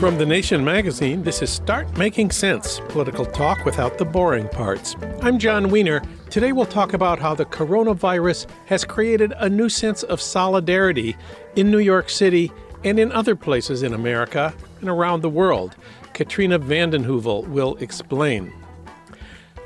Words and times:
From 0.00 0.16
The 0.16 0.24
Nation 0.24 0.64
magazine, 0.64 1.22
this 1.22 1.42
is 1.42 1.50
Start 1.50 1.98
Making 1.98 2.30
Sense 2.30 2.80
political 2.88 3.26
talk 3.26 3.66
without 3.66 3.98
the 3.98 4.04
boring 4.06 4.48
parts. 4.48 4.96
I'm 5.20 5.38
Jon 5.38 5.68
Wiener. 5.68 6.02
Today 6.30 6.52
we'll 6.52 6.64
talk 6.64 6.94
about 6.94 7.18
how 7.18 7.34
the 7.34 7.44
coronavirus 7.44 8.46
has 8.64 8.82
created 8.82 9.34
a 9.36 9.48
new 9.48 9.68
sense 9.68 10.02
of 10.02 10.20
solidarity 10.20 11.16
in 11.54 11.70
New 11.70 11.80
York 11.80 12.08
City 12.08 12.50
and 12.82 12.98
in 12.98 13.12
other 13.12 13.36
places 13.36 13.82
in 13.82 13.92
America 13.92 14.54
and 14.80 14.88
around 14.88 15.20
the 15.20 15.28
world. 15.28 15.76
Katrina 16.14 16.58
vanden 16.58 17.04
Heuvel 17.04 17.46
will 17.46 17.76
explain. 17.76 18.52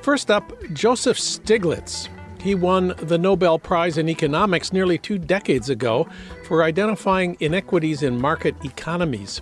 First 0.05 0.31
up, 0.31 0.53
Joseph 0.75 1.17
Stiglitz. 1.17 2.11
He 2.43 2.55
won 2.55 2.89
the 2.99 3.17
Nobel 3.17 3.59
Prize 3.59 3.97
in 3.97 4.11
Economics 4.11 4.71
nearly 4.71 4.99
two 4.99 5.17
decades 5.17 5.71
ago 5.71 6.07
for 6.47 6.63
identifying 6.63 7.39
inequities 7.41 8.03
in 8.03 8.21
market 8.21 8.55
economies. 8.67 9.41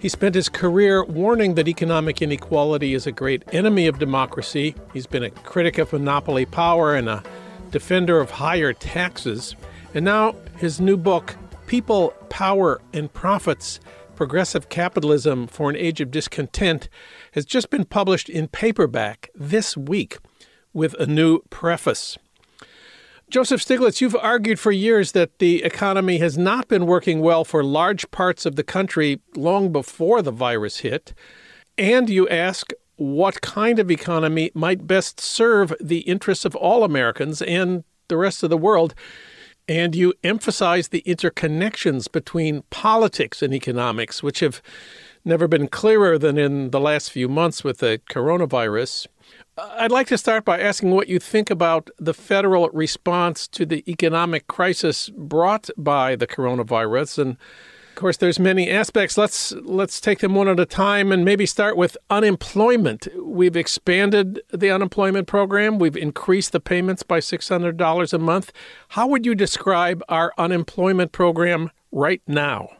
He 0.00 0.08
spent 0.08 0.34
his 0.34 0.48
career 0.48 1.04
warning 1.04 1.54
that 1.54 1.68
economic 1.68 2.20
inequality 2.22 2.92
is 2.92 3.06
a 3.06 3.12
great 3.12 3.44
enemy 3.52 3.86
of 3.86 4.00
democracy. 4.00 4.74
He's 4.92 5.06
been 5.06 5.22
a 5.22 5.30
critic 5.30 5.78
of 5.78 5.92
monopoly 5.92 6.44
power 6.44 6.96
and 6.96 7.08
a 7.08 7.22
defender 7.70 8.18
of 8.18 8.32
higher 8.32 8.72
taxes. 8.72 9.54
And 9.94 10.04
now 10.04 10.34
his 10.56 10.80
new 10.80 10.96
book, 10.96 11.36
People, 11.68 12.14
Power, 12.30 12.80
and 12.92 13.14
Profits 13.14 13.78
Progressive 14.20 14.68
Capitalism 14.68 15.46
for 15.46 15.70
an 15.70 15.76
Age 15.76 16.02
of 16.02 16.10
Discontent, 16.10 16.90
has 17.32 17.46
just 17.46 17.70
been 17.70 17.86
published 17.86 18.28
in 18.28 18.48
paperback 18.48 19.30
this 19.34 19.78
week 19.78 20.18
with 20.74 20.92
a 21.00 21.06
new 21.06 21.40
preface. 21.48 22.18
Joseph 23.30 23.64
Stiglitz, 23.64 24.02
you've 24.02 24.14
argued 24.14 24.60
for 24.60 24.72
years 24.72 25.12
that 25.12 25.38
the 25.38 25.64
economy 25.64 26.18
has 26.18 26.36
not 26.36 26.68
been 26.68 26.84
working 26.84 27.20
well 27.20 27.46
for 27.46 27.64
large 27.64 28.10
parts 28.10 28.44
of 28.44 28.56
the 28.56 28.62
country 28.62 29.22
long 29.36 29.72
before 29.72 30.20
the 30.20 30.30
virus 30.30 30.80
hit. 30.80 31.14
And 31.78 32.10
you 32.10 32.28
ask 32.28 32.72
what 32.96 33.40
kind 33.40 33.78
of 33.78 33.90
economy 33.90 34.50
might 34.52 34.86
best 34.86 35.18
serve 35.18 35.72
the 35.80 36.00
interests 36.00 36.44
of 36.44 36.54
all 36.54 36.84
Americans 36.84 37.40
and 37.40 37.84
the 38.08 38.18
rest 38.18 38.42
of 38.42 38.50
the 38.50 38.58
world. 38.58 38.94
And 39.70 39.94
you 39.94 40.14
emphasize 40.24 40.88
the 40.88 41.04
interconnections 41.06 42.10
between 42.10 42.64
politics 42.70 43.40
and 43.40 43.54
economics, 43.54 44.20
which 44.20 44.40
have 44.40 44.60
never 45.24 45.46
been 45.46 45.68
clearer 45.68 46.18
than 46.18 46.36
in 46.38 46.72
the 46.72 46.80
last 46.80 47.12
few 47.12 47.28
months 47.28 47.62
with 47.62 47.78
the 47.78 48.00
coronavirus. 48.10 49.06
I'd 49.56 49.92
like 49.92 50.08
to 50.08 50.18
start 50.18 50.44
by 50.44 50.58
asking 50.58 50.90
what 50.90 51.06
you 51.06 51.20
think 51.20 51.50
about 51.50 51.88
the 52.00 52.12
federal 52.12 52.68
response 52.70 53.46
to 53.46 53.64
the 53.64 53.88
economic 53.88 54.48
crisis 54.48 55.08
brought 55.10 55.70
by 55.76 56.16
the 56.16 56.26
coronavirus. 56.26 57.18
And 57.18 57.36
of 57.90 57.96
course, 57.96 58.16
there's 58.16 58.38
many 58.38 58.70
aspects. 58.70 59.18
Let's 59.18 59.52
let's 59.52 60.00
take 60.00 60.20
them 60.20 60.34
one 60.34 60.48
at 60.48 60.60
a 60.60 60.64
time 60.64 61.10
and 61.10 61.24
maybe 61.24 61.44
start 61.44 61.76
with 61.76 61.98
unemployment. 62.08 63.08
We've 63.20 63.56
expanded 63.56 64.40
the 64.52 64.70
unemployment 64.70 65.26
program. 65.26 65.78
We've 65.78 65.96
increased 65.96 66.52
the 66.52 66.60
payments 66.60 67.02
by 67.02 67.18
$600 67.18 68.12
a 68.12 68.18
month. 68.18 68.52
How 68.88 69.08
would 69.08 69.26
you 69.26 69.34
describe 69.34 70.02
our 70.08 70.32
unemployment 70.38 71.12
program 71.12 71.70
right 71.90 72.22
now? 72.26 72.70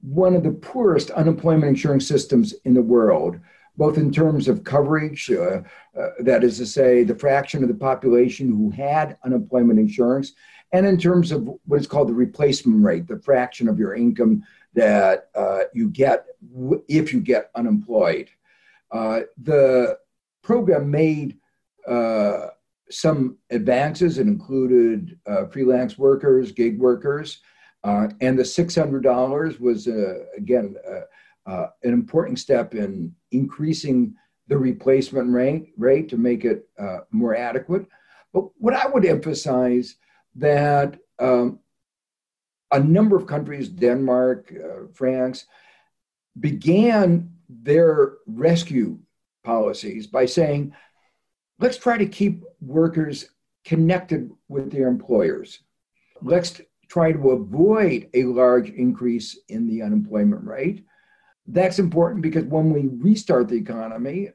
One 0.00 0.34
of 0.34 0.42
the 0.42 0.50
poorest 0.50 1.10
unemployment 1.10 1.66
insurance 1.66 2.08
systems 2.08 2.54
in 2.64 2.74
the 2.74 2.82
world 2.82 3.38
both 3.76 3.96
in 3.96 4.12
terms 4.12 4.48
of 4.48 4.64
coverage, 4.64 5.30
uh, 5.30 5.62
uh, 5.98 6.08
that 6.20 6.44
is 6.44 6.58
to 6.58 6.66
say, 6.66 7.04
the 7.04 7.14
fraction 7.14 7.62
of 7.62 7.68
the 7.68 7.74
population 7.74 8.48
who 8.48 8.70
had 8.70 9.16
unemployment 9.24 9.78
insurance, 9.78 10.34
and 10.72 10.86
in 10.86 10.96
terms 10.96 11.32
of 11.32 11.48
what 11.66 11.80
is 11.80 11.86
called 11.86 12.08
the 12.08 12.14
replacement 12.14 12.84
rate, 12.84 13.06
the 13.06 13.18
fraction 13.18 13.68
of 13.68 13.78
your 13.78 13.94
income 13.94 14.42
that 14.74 15.28
uh, 15.34 15.60
you 15.74 15.90
get 15.90 16.26
w- 16.54 16.82
if 16.88 17.12
you 17.12 17.20
get 17.20 17.50
unemployed. 17.54 18.30
Uh, 18.90 19.20
the 19.42 19.98
program 20.42 20.90
made 20.90 21.38
uh, 21.86 22.48
some 22.90 23.36
advances. 23.50 24.18
It 24.18 24.26
included 24.26 25.18
uh, 25.26 25.46
freelance 25.46 25.98
workers, 25.98 26.52
gig 26.52 26.78
workers, 26.78 27.40
and 27.84 28.38
the 28.38 28.42
$600 28.42 29.60
was, 29.60 29.86
again, 30.36 30.76
uh, 31.46 31.66
an 31.82 31.92
important 31.92 32.38
step 32.38 32.74
in 32.74 33.14
increasing 33.32 34.14
the 34.48 34.56
replacement 34.56 35.32
rate, 35.32 35.72
rate 35.76 36.08
to 36.08 36.16
make 36.16 36.44
it 36.44 36.68
uh, 36.78 36.98
more 37.10 37.34
adequate. 37.34 37.86
But 38.32 38.44
what 38.58 38.74
I 38.74 38.86
would 38.86 39.04
emphasize 39.04 39.96
that 40.36 40.98
um, 41.18 41.60
a 42.70 42.80
number 42.80 43.16
of 43.16 43.26
countries, 43.26 43.68
Denmark, 43.68 44.52
uh, 44.52 44.86
France, 44.94 45.46
began 46.38 47.30
their 47.48 48.14
rescue 48.26 48.98
policies 49.44 50.06
by 50.06 50.26
saying, 50.26 50.74
let's 51.58 51.76
try 51.76 51.98
to 51.98 52.06
keep 52.06 52.42
workers 52.60 53.28
connected 53.64 54.30
with 54.48 54.72
their 54.72 54.88
employers. 54.88 55.60
Let's 56.22 56.60
try 56.88 57.12
to 57.12 57.30
avoid 57.30 58.08
a 58.14 58.24
large 58.24 58.70
increase 58.70 59.38
in 59.48 59.66
the 59.66 59.82
unemployment 59.82 60.44
rate. 60.44 60.84
That's 61.46 61.78
important 61.78 62.22
because 62.22 62.44
when 62.44 62.72
we 62.72 62.88
restart 62.88 63.48
the 63.48 63.56
economy, 63.56 64.30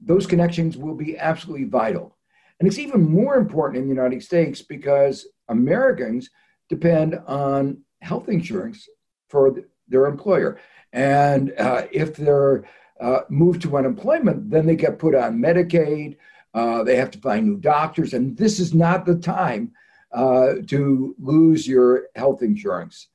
those 0.00 0.26
connections 0.26 0.76
will 0.76 0.94
be 0.94 1.18
absolutely 1.18 1.64
vital. 1.64 2.16
And 2.60 2.68
it's 2.68 2.78
even 2.78 3.10
more 3.10 3.36
important 3.36 3.78
in 3.78 3.88
the 3.88 3.94
United 3.94 4.22
States 4.22 4.60
because 4.60 5.26
Americans 5.48 6.28
depend 6.68 7.18
on 7.26 7.82
health 8.02 8.28
insurance 8.28 8.86
for 9.28 9.56
their 9.88 10.06
employer. 10.06 10.60
And 10.92 11.52
uh, 11.58 11.86
if 11.90 12.16
they're 12.16 12.64
uh, 13.00 13.20
moved 13.30 13.62
to 13.62 13.78
unemployment, 13.78 14.50
then 14.50 14.66
they 14.66 14.76
get 14.76 14.98
put 14.98 15.14
on 15.14 15.38
Medicaid. 15.38 16.18
Uh, 16.52 16.82
they 16.84 16.96
have 16.96 17.10
to 17.12 17.18
find 17.18 17.46
new 17.46 17.56
doctors. 17.56 18.12
And 18.12 18.36
this 18.36 18.60
is 18.60 18.74
not 18.74 19.06
the 19.06 19.16
time 19.16 19.72
uh, 20.12 20.54
to 20.66 21.14
lose 21.18 21.66
your 21.66 22.08
health 22.14 22.42
insurance. 22.42 23.08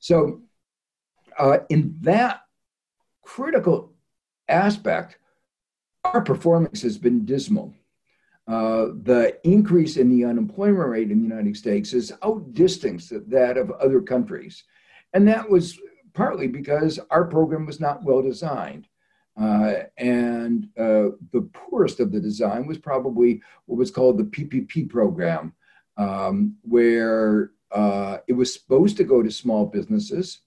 So, 0.00 0.42
uh, 1.38 1.58
in 1.68 1.96
that 2.00 2.40
critical 3.22 3.92
aspect, 4.48 5.16
our 6.02 6.22
performance 6.22 6.82
has 6.82 6.98
been 6.98 7.24
dismal. 7.24 7.74
Uh, 8.50 8.88
the 9.02 9.38
increase 9.44 9.96
in 9.96 10.08
the 10.08 10.24
unemployment 10.24 10.88
rate 10.88 11.12
in 11.12 11.18
the 11.18 11.28
United 11.28 11.56
States 11.56 11.92
has 11.92 12.10
outdistanced 12.24 13.12
that 13.30 13.56
of 13.56 13.70
other 13.72 14.00
countries. 14.00 14.64
And 15.12 15.28
that 15.28 15.48
was 15.48 15.78
partly 16.14 16.48
because 16.48 16.98
our 17.10 17.26
program 17.26 17.64
was 17.64 17.78
not 17.78 18.02
well 18.02 18.22
designed. 18.22 18.88
Uh, 19.40 19.84
and 19.98 20.64
uh, 20.76 21.14
the 21.32 21.48
poorest 21.52 22.00
of 22.00 22.10
the 22.10 22.18
design 22.18 22.66
was 22.66 22.76
probably 22.76 23.40
what 23.66 23.78
was 23.78 23.92
called 23.92 24.18
the 24.18 24.24
PPP 24.24 24.90
program, 24.90 25.54
um, 25.96 26.56
where 26.62 27.52
uh, 27.70 28.18
it 28.26 28.32
was 28.32 28.52
supposed 28.52 28.96
to 28.96 29.04
go 29.04 29.22
to 29.22 29.30
small 29.30 29.64
businesses 29.64 30.40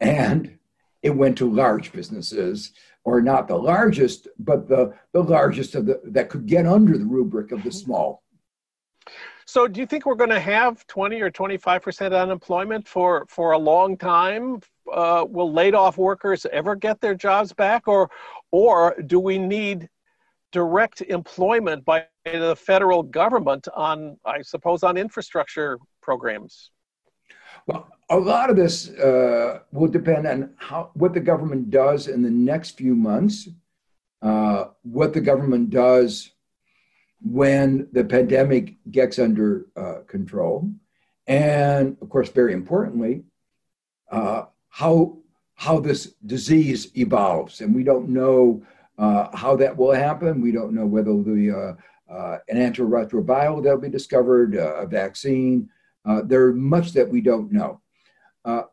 and 0.00 0.58
it 1.04 1.14
went 1.14 1.36
to 1.38 1.50
large 1.50 1.92
businesses, 1.92 2.72
or 3.04 3.20
not 3.20 3.46
the 3.46 3.56
largest, 3.56 4.26
but 4.38 4.66
the, 4.66 4.94
the 5.12 5.22
largest 5.22 5.74
of 5.74 5.84
the 5.84 6.00
that 6.04 6.30
could 6.30 6.46
get 6.46 6.66
under 6.66 6.96
the 6.96 7.04
rubric 7.04 7.52
of 7.52 7.62
the 7.62 7.68
mm-hmm. 7.68 7.78
small. 7.78 8.22
So, 9.46 9.68
do 9.68 9.78
you 9.80 9.86
think 9.86 10.06
we're 10.06 10.14
going 10.14 10.30
to 10.30 10.40
have 10.40 10.86
20 10.86 11.20
or 11.20 11.30
25 11.30 11.82
percent 11.82 12.14
unemployment 12.14 12.88
for 12.88 13.26
for 13.28 13.52
a 13.52 13.58
long 13.58 13.96
time? 13.96 14.60
Uh, 14.92 15.24
will 15.28 15.52
laid 15.52 15.74
off 15.74 15.96
workers 15.96 16.46
ever 16.52 16.74
get 16.74 17.00
their 17.00 17.14
jobs 17.14 17.52
back, 17.52 17.86
or 17.86 18.10
or 18.50 18.96
do 19.06 19.20
we 19.20 19.38
need 19.38 19.88
direct 20.52 21.02
employment 21.02 21.84
by 21.84 22.06
the 22.24 22.56
federal 22.56 23.02
government 23.02 23.66
on, 23.74 24.16
I 24.24 24.40
suppose, 24.40 24.82
on 24.82 24.96
infrastructure 24.96 25.78
programs? 26.00 26.70
Well, 27.66 27.88
a 28.10 28.18
lot 28.18 28.50
of 28.50 28.56
this 28.56 28.90
uh, 28.90 29.60
will 29.72 29.88
depend 29.88 30.26
on 30.26 30.50
how 30.56 30.90
what 30.94 31.14
the 31.14 31.20
government 31.20 31.70
does 31.70 32.08
in 32.08 32.22
the 32.22 32.30
next 32.30 32.76
few 32.76 32.94
months, 32.94 33.48
uh, 34.22 34.66
what 34.82 35.12
the 35.12 35.20
government 35.20 35.70
does 35.70 36.30
when 37.22 37.88
the 37.92 38.04
pandemic 38.04 38.74
gets 38.90 39.18
under 39.18 39.66
uh, 39.76 40.00
control. 40.06 40.70
And 41.26 41.96
of 42.02 42.10
course, 42.10 42.28
very 42.28 42.52
importantly, 42.52 43.24
uh, 44.10 44.44
how, 44.68 45.18
how 45.54 45.80
this 45.80 46.14
disease 46.26 46.94
evolves. 46.96 47.62
And 47.62 47.74
we 47.74 47.82
don't 47.82 48.10
know 48.10 48.62
uh, 48.98 49.34
how 49.34 49.56
that 49.56 49.74
will 49.74 49.92
happen. 49.92 50.42
We 50.42 50.52
don't 50.52 50.74
know 50.74 50.84
whether 50.84 51.12
the 51.22 51.76
uh, 52.10 52.38
an 52.48 52.58
antiretroviral 52.58 53.64
that'll 53.64 53.78
be 53.78 53.88
discovered, 53.88 54.54
a 54.54 54.86
vaccine. 54.86 55.70
there's 56.24 56.54
much 56.54 56.92
that 56.92 57.08
we 57.08 57.22
don't 57.22 57.50
know. 57.50 57.80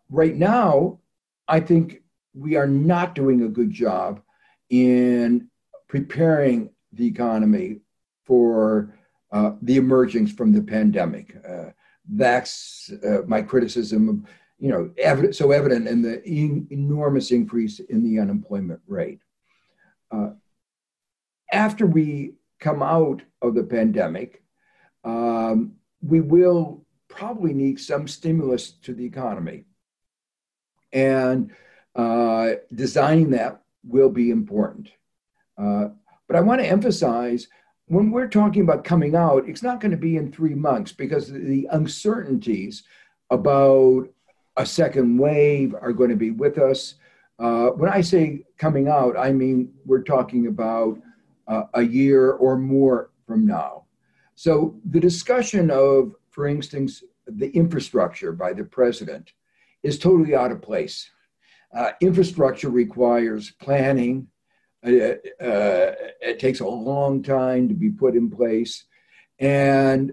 Right 0.10 0.36
now, 0.36 1.00
I 1.48 1.60
think 1.60 2.02
we 2.34 2.56
are 2.56 2.68
not 2.68 3.16
doing 3.16 3.44
a 3.44 3.50
good 3.50 3.72
job 3.72 4.22
in 4.70 5.50
preparing 5.88 6.70
the 6.94 7.08
economy 7.08 7.82
for 8.26 8.94
uh, 9.32 9.52
the 9.62 9.78
emergence 9.78 10.32
from 10.32 10.52
the 10.52 10.62
pandemic. 10.62 11.36
Uh, 11.48 11.72
that's 12.08 12.92
uh, 13.06 13.22
my 13.28 13.42
criticism 13.42 14.26
you 14.62 14.70
know, 14.70 14.92
evident, 15.00 15.36
so 15.36 15.52
evident 15.52 15.88
in 15.88 16.04
the 16.04 16.24
en- 16.24 16.68
enormous 16.70 17.32
increase 17.32 17.80
in 17.80 18.04
the 18.04 18.20
unemployment 18.20 18.80
rate. 18.86 19.20
Uh, 20.12 20.30
after 21.52 21.88
we 21.88 22.36
come 22.60 22.84
out 22.84 23.24
of 23.42 23.56
the 23.56 23.64
pandemic, 23.64 24.44
um, 25.04 25.74
we 26.04 26.22
will 26.22 26.86
probably 27.12 27.54
need 27.54 27.80
some 27.80 28.08
stimulus 28.08 28.72
to 28.84 28.94
the 28.94 29.06
economy. 29.06 29.66
And 30.92 31.52
uh, 31.96 32.52
designing 32.74 33.32
that 33.32 33.62
will 33.84 34.10
be 34.10 34.32
important. 34.32 34.90
Uh, 35.58 35.90
but 36.28 36.36
I 36.36 36.42
want 36.42 36.62
to 36.62 36.68
emphasize 36.68 37.48
when 37.88 38.10
we're 38.10 38.28
talking 38.28 38.62
about 38.62 38.86
coming 38.86 39.16
out, 39.16 39.50
it's 39.50 39.64
not 39.64 39.82
going 39.82 39.92
to 39.92 39.98
be 39.98 40.16
in 40.16 40.32
three 40.32 40.54
months 40.56 40.94
because 40.94 41.30
the 41.30 41.68
uncertainties 41.72 42.84
about 43.30 44.08
a 44.56 44.66
second 44.66 45.18
wave 45.18 45.76
are 45.80 45.92
going 45.92 46.10
to 46.10 46.16
be 46.16 46.32
with 46.32 46.58
us. 46.58 46.96
Uh, 47.38 47.68
when 47.70 47.90
I 47.90 48.02
say 48.02 48.46
coming 48.58 48.88
out, 48.88 49.18
I 49.18 49.32
mean 49.32 49.74
we're 49.86 50.04
talking 50.04 50.48
about 50.48 51.00
uh, 51.48 51.64
a 51.74 51.82
year 51.82 52.32
or 52.32 52.58
more 52.58 53.10
from 53.28 53.46
now. 53.46 53.86
So 54.36 54.80
the 54.90 55.00
discussion 55.00 55.70
of, 55.70 56.16
for 56.32 56.48
instance, 56.48 57.04
the 57.28 57.50
infrastructure 57.52 58.32
by 58.32 58.54
the 58.54 58.64
president 58.64 59.32
is 59.84 60.00
totally 60.00 60.36
out 60.36 60.52
of 60.52 60.62
place. 60.62 61.10
Uh, 61.76 61.92
infrastructure 62.02 62.70
requires 62.70 63.52
planning. 63.62 64.28
Uh, 64.86 64.90
uh, 64.90 65.94
it 66.22 66.40
takes 66.40 66.60
a 66.60 66.68
long 66.68 67.22
time 67.22 67.68
to 67.68 67.74
be 67.74 67.90
put 67.90 68.16
in 68.16 68.30
place, 68.30 68.86
and 69.40 70.12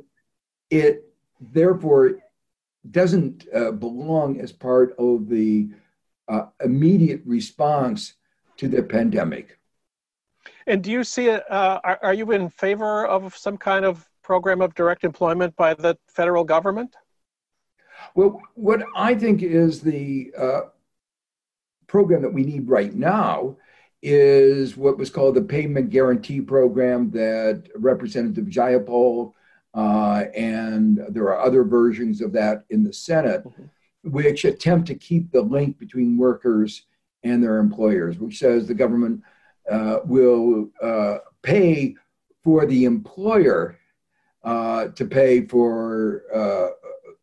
it 0.70 1.04
therefore 1.40 2.18
doesn't 2.90 3.46
uh, 3.54 3.72
belong 3.72 4.40
as 4.40 4.52
part 4.52 4.94
of 4.98 5.28
the 5.28 5.68
uh, 6.28 6.46
immediate 6.62 7.22
response 7.24 8.14
to 8.56 8.68
the 8.68 8.82
pandemic. 8.82 9.58
And 10.66 10.82
do 10.82 10.90
you 10.90 11.02
see 11.02 11.26
it? 11.26 11.50
Uh, 11.50 11.80
are, 11.82 11.98
are 12.02 12.14
you 12.14 12.30
in 12.32 12.50
favor 12.50 13.06
of 13.06 13.36
some 13.36 13.56
kind 13.56 13.84
of 13.84 14.07
program 14.28 14.60
of 14.60 14.74
direct 14.74 15.04
employment 15.04 15.56
by 15.56 15.72
the 15.72 15.96
federal 16.06 16.44
government? 16.44 16.94
Well, 18.14 18.42
what 18.56 18.82
I 18.94 19.14
think 19.14 19.42
is 19.42 19.80
the 19.80 20.30
uh, 20.36 20.60
program 21.86 22.20
that 22.20 22.34
we 22.34 22.44
need 22.44 22.68
right 22.68 22.94
now 22.94 23.56
is 24.02 24.76
what 24.76 24.98
was 24.98 25.08
called 25.08 25.34
the 25.34 25.40
Payment 25.40 25.88
Guarantee 25.88 26.42
Program 26.42 27.10
that 27.12 27.70
Representative 27.74 28.44
Jayapal 28.44 29.32
uh, 29.72 30.24
and 30.36 31.00
there 31.08 31.24
are 31.24 31.40
other 31.40 31.64
versions 31.64 32.20
of 32.20 32.30
that 32.32 32.64
in 32.68 32.84
the 32.84 32.92
Senate, 32.92 33.42
mm-hmm. 33.44 34.10
which 34.10 34.44
attempt 34.44 34.88
to 34.88 34.94
keep 34.94 35.32
the 35.32 35.40
link 35.40 35.78
between 35.78 36.18
workers 36.18 36.82
and 37.22 37.42
their 37.42 37.56
employers, 37.56 38.18
which 38.18 38.38
says 38.38 38.66
the 38.66 38.74
government 38.74 39.22
uh, 39.70 40.00
will 40.04 40.68
uh, 40.82 41.16
pay 41.40 41.94
for 42.44 42.66
the 42.66 42.84
employer 42.84 43.77
uh, 44.44 44.88
to 44.88 45.04
pay 45.04 45.46
for 45.46 46.22
uh, 46.34 46.68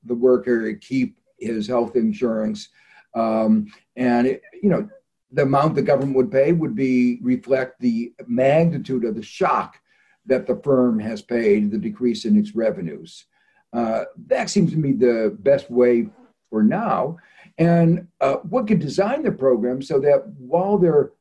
the 0.04 0.16
worker 0.16 0.66
to 0.66 0.78
keep 0.78 1.18
his 1.40 1.68
health 1.68 1.96
insurance. 1.96 2.70
Um, 3.14 3.72
and, 3.96 4.28
it, 4.28 4.42
you 4.62 4.70
know, 4.70 4.90
the 5.32 5.44
amount 5.44 5.76
the 5.76 5.82
government 5.82 6.16
would 6.16 6.32
pay 6.32 6.52
would 6.52 6.76
be 6.76 7.20
reflect 7.22 7.80
the 7.80 8.14
magnitude 8.28 9.06
of 9.06 9.16
the 9.16 9.24
shock 9.24 9.80
that 10.26 10.48
the 10.48 10.56
firm 10.64 11.00
has 11.00 11.22
paid, 11.22 11.72
the 11.72 11.78
decrease 11.78 12.26
in 12.26 12.38
its 12.38 12.56
revenues. 12.56 13.26
Uh, 13.74 14.06
that 14.28 14.50
seems 14.50 14.72
to 14.72 14.78
me 14.78 14.94
the 14.94 15.36
best 15.40 15.70
way 15.70 16.08
for 16.50 16.64
now. 16.64 17.18
And 17.58 18.08
uh, 18.22 18.36
what 18.38 18.68
could 18.68 18.80
design 18.80 19.24
the 19.24 19.32
program 19.32 19.82
so 19.82 20.00
that 20.00 20.28
while 20.38 20.78
they're 20.78 21.12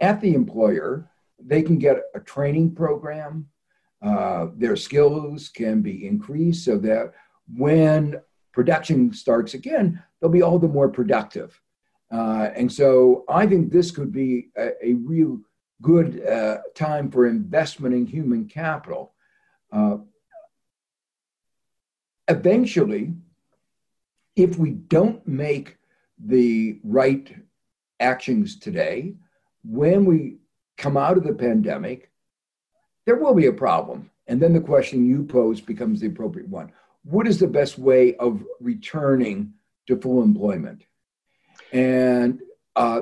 at 0.00 0.20
the 0.20 0.34
employer, 0.34 1.10
they 1.38 1.62
can 1.62 1.78
get 1.78 2.02
a 2.14 2.20
training 2.20 2.74
program, 2.74 3.48
uh, 4.02 4.46
their 4.56 4.76
skills 4.76 5.48
can 5.48 5.82
be 5.82 6.06
increased 6.06 6.64
so 6.64 6.78
that 6.78 7.12
when 7.54 8.20
production 8.52 9.12
starts 9.12 9.54
again, 9.54 10.02
they'll 10.20 10.30
be 10.30 10.42
all 10.42 10.58
the 10.58 10.68
more 10.68 10.88
productive. 10.88 11.60
Uh, 12.10 12.50
and 12.54 12.72
so 12.72 13.24
I 13.28 13.46
think 13.46 13.70
this 13.70 13.90
could 13.90 14.12
be 14.12 14.48
a, 14.56 14.70
a 14.82 14.94
real 14.94 15.40
good 15.82 16.26
uh, 16.26 16.58
time 16.74 17.10
for 17.10 17.26
investment 17.26 17.94
in 17.94 18.06
human 18.06 18.46
capital. 18.46 19.14
Uh, 19.70 19.98
eventually, 22.28 23.14
if 24.36 24.58
we 24.58 24.70
don't 24.70 25.26
make 25.26 25.76
the 26.18 26.78
right 26.82 27.34
actions 28.00 28.58
today, 28.58 29.14
when 29.64 30.04
we 30.04 30.38
come 30.76 30.96
out 30.96 31.16
of 31.16 31.24
the 31.24 31.34
pandemic, 31.34 32.10
there 33.08 33.16
will 33.16 33.32
be 33.32 33.46
a 33.46 33.52
problem. 33.54 34.10
And 34.26 34.38
then 34.38 34.52
the 34.52 34.60
question 34.60 35.08
you 35.08 35.24
pose 35.24 35.62
becomes 35.62 35.98
the 35.98 36.08
appropriate 36.08 36.46
one. 36.50 36.70
What 37.04 37.26
is 37.26 37.40
the 37.40 37.46
best 37.46 37.78
way 37.78 38.14
of 38.16 38.44
returning 38.60 39.54
to 39.86 39.96
full 39.96 40.22
employment? 40.22 40.82
And 41.72 42.42
uh, 42.76 43.00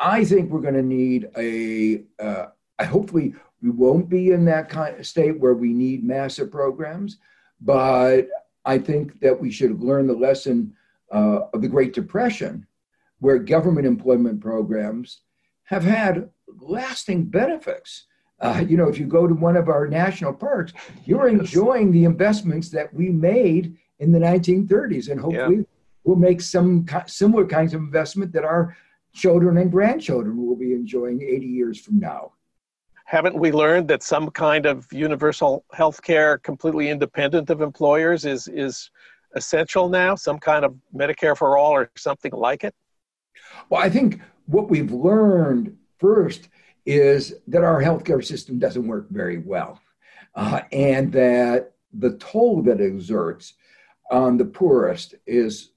I 0.00 0.24
think 0.24 0.50
we're 0.50 0.62
going 0.62 0.74
to 0.74 0.82
need 0.82 1.28
a. 1.38 2.02
Uh, 2.18 2.46
hopefully, 2.84 3.36
we 3.62 3.70
won't 3.70 4.08
be 4.08 4.32
in 4.32 4.46
that 4.46 4.68
kind 4.68 4.98
of 4.98 5.06
state 5.06 5.38
where 5.38 5.54
we 5.54 5.72
need 5.72 6.02
massive 6.02 6.50
programs, 6.50 7.18
but 7.60 8.26
I 8.64 8.78
think 8.78 9.20
that 9.20 9.40
we 9.40 9.52
should 9.52 9.80
learn 9.80 10.08
the 10.08 10.14
lesson 10.14 10.74
uh, 11.12 11.42
of 11.54 11.62
the 11.62 11.68
Great 11.68 11.92
Depression, 11.92 12.66
where 13.20 13.38
government 13.38 13.86
employment 13.86 14.40
programs 14.40 15.20
have 15.62 15.84
had 15.84 16.30
lasting 16.48 17.26
benefits. 17.26 18.06
Uh, 18.44 18.60
you 18.60 18.76
know, 18.76 18.88
if 18.88 18.98
you 18.98 19.06
go 19.06 19.26
to 19.26 19.34
one 19.34 19.56
of 19.56 19.68
our 19.68 19.86
national 19.86 20.32
parks, 20.32 20.72
you're 21.04 21.28
enjoying 21.28 21.90
the 21.90 22.04
investments 22.04 22.68
that 22.70 22.92
we 22.92 23.08
made 23.08 23.76
in 24.00 24.12
the 24.12 24.18
1930s, 24.18 25.10
and 25.10 25.20
hopefully, 25.20 25.56
yeah 25.56 25.62
we'll 26.04 26.16
make 26.16 26.40
some 26.40 26.86
similar 27.06 27.46
kinds 27.46 27.74
of 27.74 27.80
investment 27.80 28.32
that 28.32 28.44
our 28.44 28.76
children 29.12 29.56
and 29.58 29.70
grandchildren 29.70 30.46
will 30.46 30.56
be 30.56 30.72
enjoying 30.72 31.22
80 31.22 31.46
years 31.46 31.80
from 31.80 31.98
now. 31.98 32.32
Haven't 33.06 33.36
we 33.36 33.52
learned 33.52 33.88
that 33.88 34.02
some 34.02 34.30
kind 34.30 34.66
of 34.66 34.90
universal 34.92 35.64
health 35.72 36.02
care 36.02 36.38
completely 36.38 36.88
independent 36.88 37.50
of 37.50 37.60
employers 37.60 38.24
is, 38.24 38.48
is 38.48 38.90
essential 39.34 39.88
now? 39.88 40.14
Some 40.14 40.38
kind 40.38 40.64
of 40.64 40.74
Medicare 40.94 41.36
for 41.36 41.56
all 41.56 41.72
or 41.72 41.90
something 41.96 42.32
like 42.32 42.64
it? 42.64 42.74
Well, 43.68 43.82
I 43.82 43.90
think 43.90 44.20
what 44.46 44.70
we've 44.70 44.92
learned 44.92 45.76
first 45.98 46.48
is 46.86 47.34
that 47.48 47.64
our 47.64 47.80
healthcare 47.82 48.24
system 48.24 48.58
doesn't 48.58 48.86
work 48.86 49.08
very 49.10 49.38
well, 49.38 49.80
uh, 50.34 50.60
and 50.72 51.12
that 51.12 51.72
the 51.92 52.16
toll 52.18 52.62
that 52.62 52.80
it 52.80 52.92
exerts 52.92 53.54
on 54.10 54.36
the 54.36 54.44
poorest 54.44 55.14
is 55.26 55.70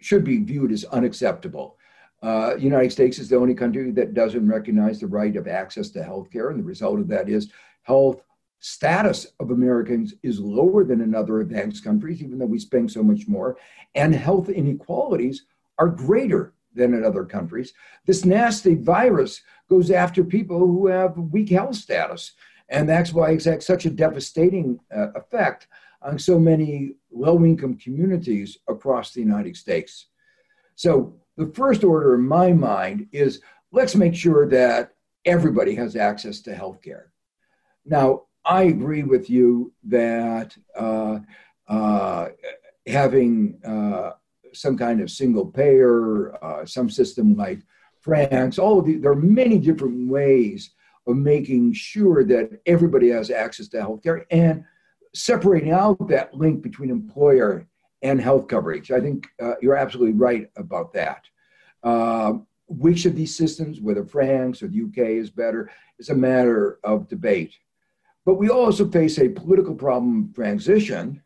should 0.00 0.24
be 0.24 0.38
viewed 0.38 0.72
as 0.72 0.84
unacceptable. 0.86 1.76
Uh, 2.22 2.54
United 2.58 2.90
States 2.90 3.18
is 3.18 3.28
the 3.28 3.36
only 3.36 3.54
country 3.54 3.90
that 3.90 4.14
doesn't 4.14 4.48
recognize 4.48 4.98
the 5.00 5.06
right 5.06 5.36
of 5.36 5.46
access 5.46 5.90
to 5.90 6.02
health 6.02 6.30
care, 6.30 6.50
and 6.50 6.58
the 6.58 6.64
result 6.64 7.00
of 7.00 7.08
that 7.08 7.28
is 7.28 7.50
health 7.82 8.22
status 8.60 9.26
of 9.40 9.50
Americans 9.50 10.14
is 10.22 10.38
lower 10.38 10.84
than 10.84 11.00
in 11.00 11.14
other 11.14 11.40
advanced 11.40 11.82
countries, 11.82 12.22
even 12.22 12.38
though 12.38 12.46
we 12.46 12.58
spend 12.58 12.90
so 12.90 13.02
much 13.02 13.26
more, 13.26 13.56
and 13.94 14.14
health 14.14 14.48
inequalities 14.48 15.46
are 15.78 15.88
greater 15.88 16.52
than 16.74 16.94
in 16.94 17.04
other 17.04 17.24
countries. 17.24 17.72
This 18.06 18.24
nasty 18.24 18.74
virus 18.74 19.42
goes 19.68 19.90
after 19.90 20.24
people 20.24 20.58
who 20.58 20.86
have 20.86 21.16
weak 21.16 21.50
health 21.50 21.76
status, 21.76 22.32
and 22.68 22.88
that's 22.88 23.12
why 23.12 23.30
it's 23.30 23.44
had 23.44 23.62
such 23.62 23.86
a 23.86 23.90
devastating 23.90 24.78
uh, 24.94 25.08
effect 25.14 25.66
on 26.02 26.18
so 26.18 26.38
many 26.38 26.92
low 27.10 27.44
income 27.44 27.76
communities 27.76 28.58
across 28.68 29.12
the 29.12 29.20
United 29.20 29.56
States. 29.56 30.06
So, 30.74 31.14
the 31.36 31.52
first 31.54 31.84
order 31.84 32.14
in 32.14 32.22
my 32.22 32.52
mind 32.52 33.06
is 33.12 33.40
let's 33.72 33.94
make 33.94 34.14
sure 34.14 34.46
that 34.48 34.92
everybody 35.24 35.74
has 35.74 35.96
access 35.96 36.40
to 36.42 36.54
health 36.54 36.82
care. 36.82 37.12
Now, 37.84 38.24
I 38.44 38.64
agree 38.64 39.02
with 39.02 39.30
you 39.30 39.72
that 39.84 40.56
uh, 40.78 41.20
uh, 41.68 42.28
having 42.86 43.60
uh, 43.64 44.12
some 44.52 44.76
kind 44.76 45.00
of 45.00 45.10
single 45.10 45.46
payer, 45.46 46.34
uh, 46.44 46.64
some 46.64 46.88
system 46.90 47.36
like 47.36 47.60
France, 48.00 48.58
all 48.58 48.78
of 48.78 48.86
the, 48.86 48.96
there 48.96 49.12
are 49.12 49.16
many 49.16 49.58
different 49.58 50.10
ways 50.10 50.70
of 51.06 51.16
making 51.16 51.72
sure 51.72 52.24
that 52.24 52.60
everybody 52.66 53.08
has 53.08 53.30
access 53.30 53.68
to 53.68 53.78
healthcare 53.78 54.24
and 54.30 54.64
separating 55.14 55.72
out 55.72 56.08
that 56.08 56.34
link 56.34 56.62
between 56.62 56.90
employer 56.90 57.66
and 58.02 58.20
health 58.20 58.48
coverage. 58.48 58.90
I 58.90 59.00
think 59.00 59.26
uh, 59.42 59.54
you're 59.60 59.76
absolutely 59.76 60.14
right 60.14 60.50
about 60.56 60.92
that. 60.94 61.24
Uh, 61.82 62.34
which 62.68 63.04
of 63.04 63.16
these 63.16 63.34
systems, 63.36 63.80
whether 63.80 64.04
France 64.04 64.62
or 64.62 64.68
the 64.68 64.82
UK 64.82 65.10
is 65.18 65.28
better, 65.28 65.70
is 65.98 66.08
a 66.08 66.14
matter 66.14 66.78
of 66.84 67.08
debate. 67.08 67.54
But 68.24 68.34
we 68.34 68.48
also 68.48 68.88
face 68.88 69.18
a 69.18 69.28
political 69.28 69.74
problem 69.74 70.32
transition, 70.34 71.20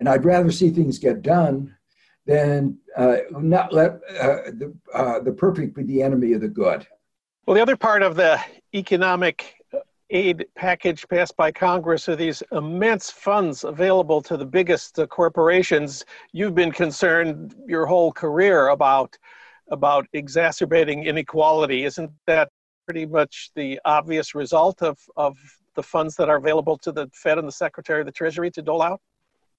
and 0.00 0.08
I'd 0.08 0.24
rather 0.24 0.50
see 0.50 0.70
things 0.70 0.98
get 0.98 1.22
done 1.22 1.76
than 2.30 2.78
uh, 2.96 3.16
not 3.32 3.72
let 3.72 3.94
uh, 4.20 4.50
the, 4.60 4.72
uh, 4.94 5.18
the 5.18 5.32
perfect 5.32 5.74
be 5.74 5.82
the 5.82 6.00
enemy 6.00 6.32
of 6.32 6.40
the 6.40 6.48
good. 6.48 6.86
Well, 7.44 7.56
the 7.56 7.62
other 7.62 7.76
part 7.76 8.02
of 8.02 8.14
the 8.14 8.40
economic 8.72 9.56
aid 10.10 10.46
package 10.54 11.08
passed 11.08 11.36
by 11.36 11.50
Congress 11.50 12.08
are 12.08 12.14
these 12.14 12.42
immense 12.52 13.10
funds 13.10 13.64
available 13.64 14.22
to 14.22 14.36
the 14.36 14.46
biggest 14.46 14.98
uh, 14.98 15.06
corporations. 15.06 16.04
You've 16.32 16.54
been 16.54 16.70
concerned 16.70 17.56
your 17.66 17.86
whole 17.86 18.12
career 18.12 18.68
about 18.68 19.18
about 19.72 20.06
exacerbating 20.12 21.04
inequality. 21.04 21.84
Isn't 21.84 22.10
that 22.26 22.48
pretty 22.86 23.06
much 23.06 23.50
the 23.54 23.80
obvious 23.84 24.34
result 24.34 24.82
of, 24.82 24.98
of 25.16 25.36
the 25.76 25.82
funds 25.82 26.16
that 26.16 26.28
are 26.28 26.38
available 26.38 26.76
to 26.78 26.90
the 26.90 27.08
Fed 27.12 27.38
and 27.38 27.46
the 27.46 27.52
Secretary 27.52 28.00
of 28.00 28.06
the 28.06 28.12
Treasury 28.12 28.50
to 28.50 28.62
dole 28.62 28.82
out? 28.82 29.00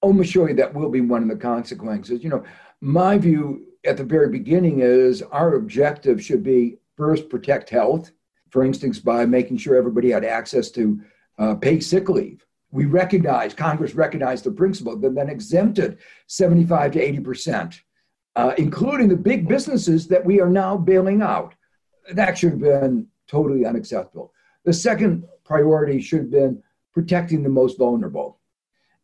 Almost 0.02 0.32
surely 0.32 0.52
that 0.54 0.74
will 0.74 0.90
be 0.90 1.00
one 1.00 1.22
of 1.22 1.28
the 1.28 1.36
consequences. 1.36 2.22
You 2.22 2.30
know, 2.30 2.44
my 2.80 3.18
view 3.18 3.66
at 3.84 3.96
the 3.96 4.04
very 4.04 4.28
beginning 4.28 4.80
is 4.80 5.22
our 5.22 5.54
objective 5.54 6.22
should 6.22 6.42
be 6.42 6.78
first 6.96 7.28
protect 7.28 7.70
health, 7.70 8.12
for 8.50 8.64
instance, 8.64 8.98
by 8.98 9.24
making 9.24 9.56
sure 9.56 9.76
everybody 9.76 10.10
had 10.10 10.24
access 10.24 10.70
to 10.72 11.00
uh, 11.38 11.54
paid 11.54 11.82
sick 11.82 12.08
leave. 12.08 12.44
We 12.70 12.86
recognize, 12.86 13.54
Congress 13.54 13.94
recognized 13.94 14.44
the 14.44 14.50
principle, 14.50 14.96
that 14.96 15.14
then 15.14 15.28
exempted 15.28 15.98
75 16.26 16.92
to 16.92 17.00
80 17.00 17.20
percent 17.20 17.82
uh, 18.36 18.54
including 18.58 19.08
the 19.08 19.16
big 19.16 19.48
businesses 19.48 20.06
that 20.08 20.24
we 20.24 20.40
are 20.40 20.48
now 20.48 20.76
bailing 20.76 21.22
out. 21.22 21.54
That 22.12 22.38
should 22.38 22.52
have 22.52 22.60
been 22.60 23.06
totally 23.28 23.66
unacceptable. 23.66 24.32
The 24.64 24.72
second 24.72 25.24
priority 25.44 26.00
should 26.00 26.20
have 26.20 26.30
been 26.30 26.62
protecting 26.92 27.42
the 27.42 27.48
most 27.48 27.78
vulnerable. 27.78 28.38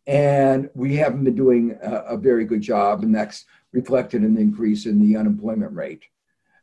And 0.09 0.71
we 0.75 0.97
haven't 0.97 1.23
been 1.23 1.37
doing 1.37 1.79
a, 1.83 1.97
a 1.97 2.17
very 2.17 2.47
good 2.47 2.63
job, 2.63 3.03
and 3.03 3.15
that's 3.15 3.45
reflected 3.73 4.25
in 4.25 4.35
the 4.35 4.41
increase 4.41 4.87
in 4.87 4.99
the 5.01 5.17
unemployment 5.17 5.73
rate. 5.73 6.03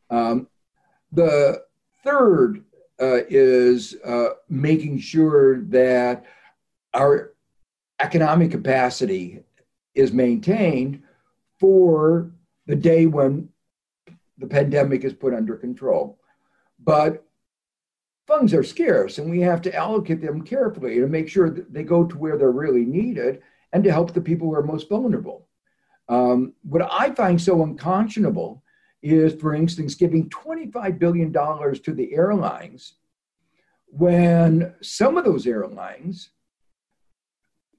Um, 0.09 0.47
the 1.11 1.63
third 2.03 2.63
uh, 2.99 3.19
is 3.29 3.95
uh, 4.03 4.29
making 4.49 4.99
sure 4.99 5.61
that 5.61 6.25
our 6.93 7.33
economic 8.01 8.51
capacity 8.51 9.43
is 9.93 10.11
maintained 10.11 11.03
for 11.59 12.31
the 12.65 12.75
day 12.75 13.05
when 13.05 13.47
the 14.37 14.47
pandemic 14.47 15.03
is 15.03 15.13
put 15.13 15.33
under 15.33 15.55
control. 15.55 16.19
But 16.83 17.24
funds 18.27 18.53
are 18.53 18.63
scarce 18.63 19.17
and 19.17 19.29
we 19.29 19.41
have 19.41 19.61
to 19.61 19.75
allocate 19.75 20.21
them 20.21 20.41
carefully 20.41 20.95
to 20.95 21.07
make 21.07 21.27
sure 21.27 21.49
that 21.49 21.71
they 21.71 21.83
go 21.83 22.03
to 22.03 22.17
where 22.17 22.37
they're 22.37 22.51
really 22.51 22.85
needed 22.85 23.41
and 23.73 23.83
to 23.83 23.91
help 23.91 24.13
the 24.13 24.21
people 24.21 24.47
who 24.47 24.55
are 24.55 24.63
most 24.63 24.89
vulnerable. 24.89 25.47
Um, 26.09 26.53
what 26.63 26.87
I 26.91 27.11
find 27.11 27.41
so 27.41 27.63
unconscionable 27.63 28.63
is, 29.01 29.33
for 29.39 29.53
instance, 29.53 29.95
giving 29.95 30.29
$25 30.29 30.97
billion 30.97 31.31
to 31.31 31.93
the 31.93 32.13
airlines 32.13 32.93
when 33.87 34.73
some 34.81 35.17
of 35.17 35.25
those 35.25 35.45
airlines 35.45 36.29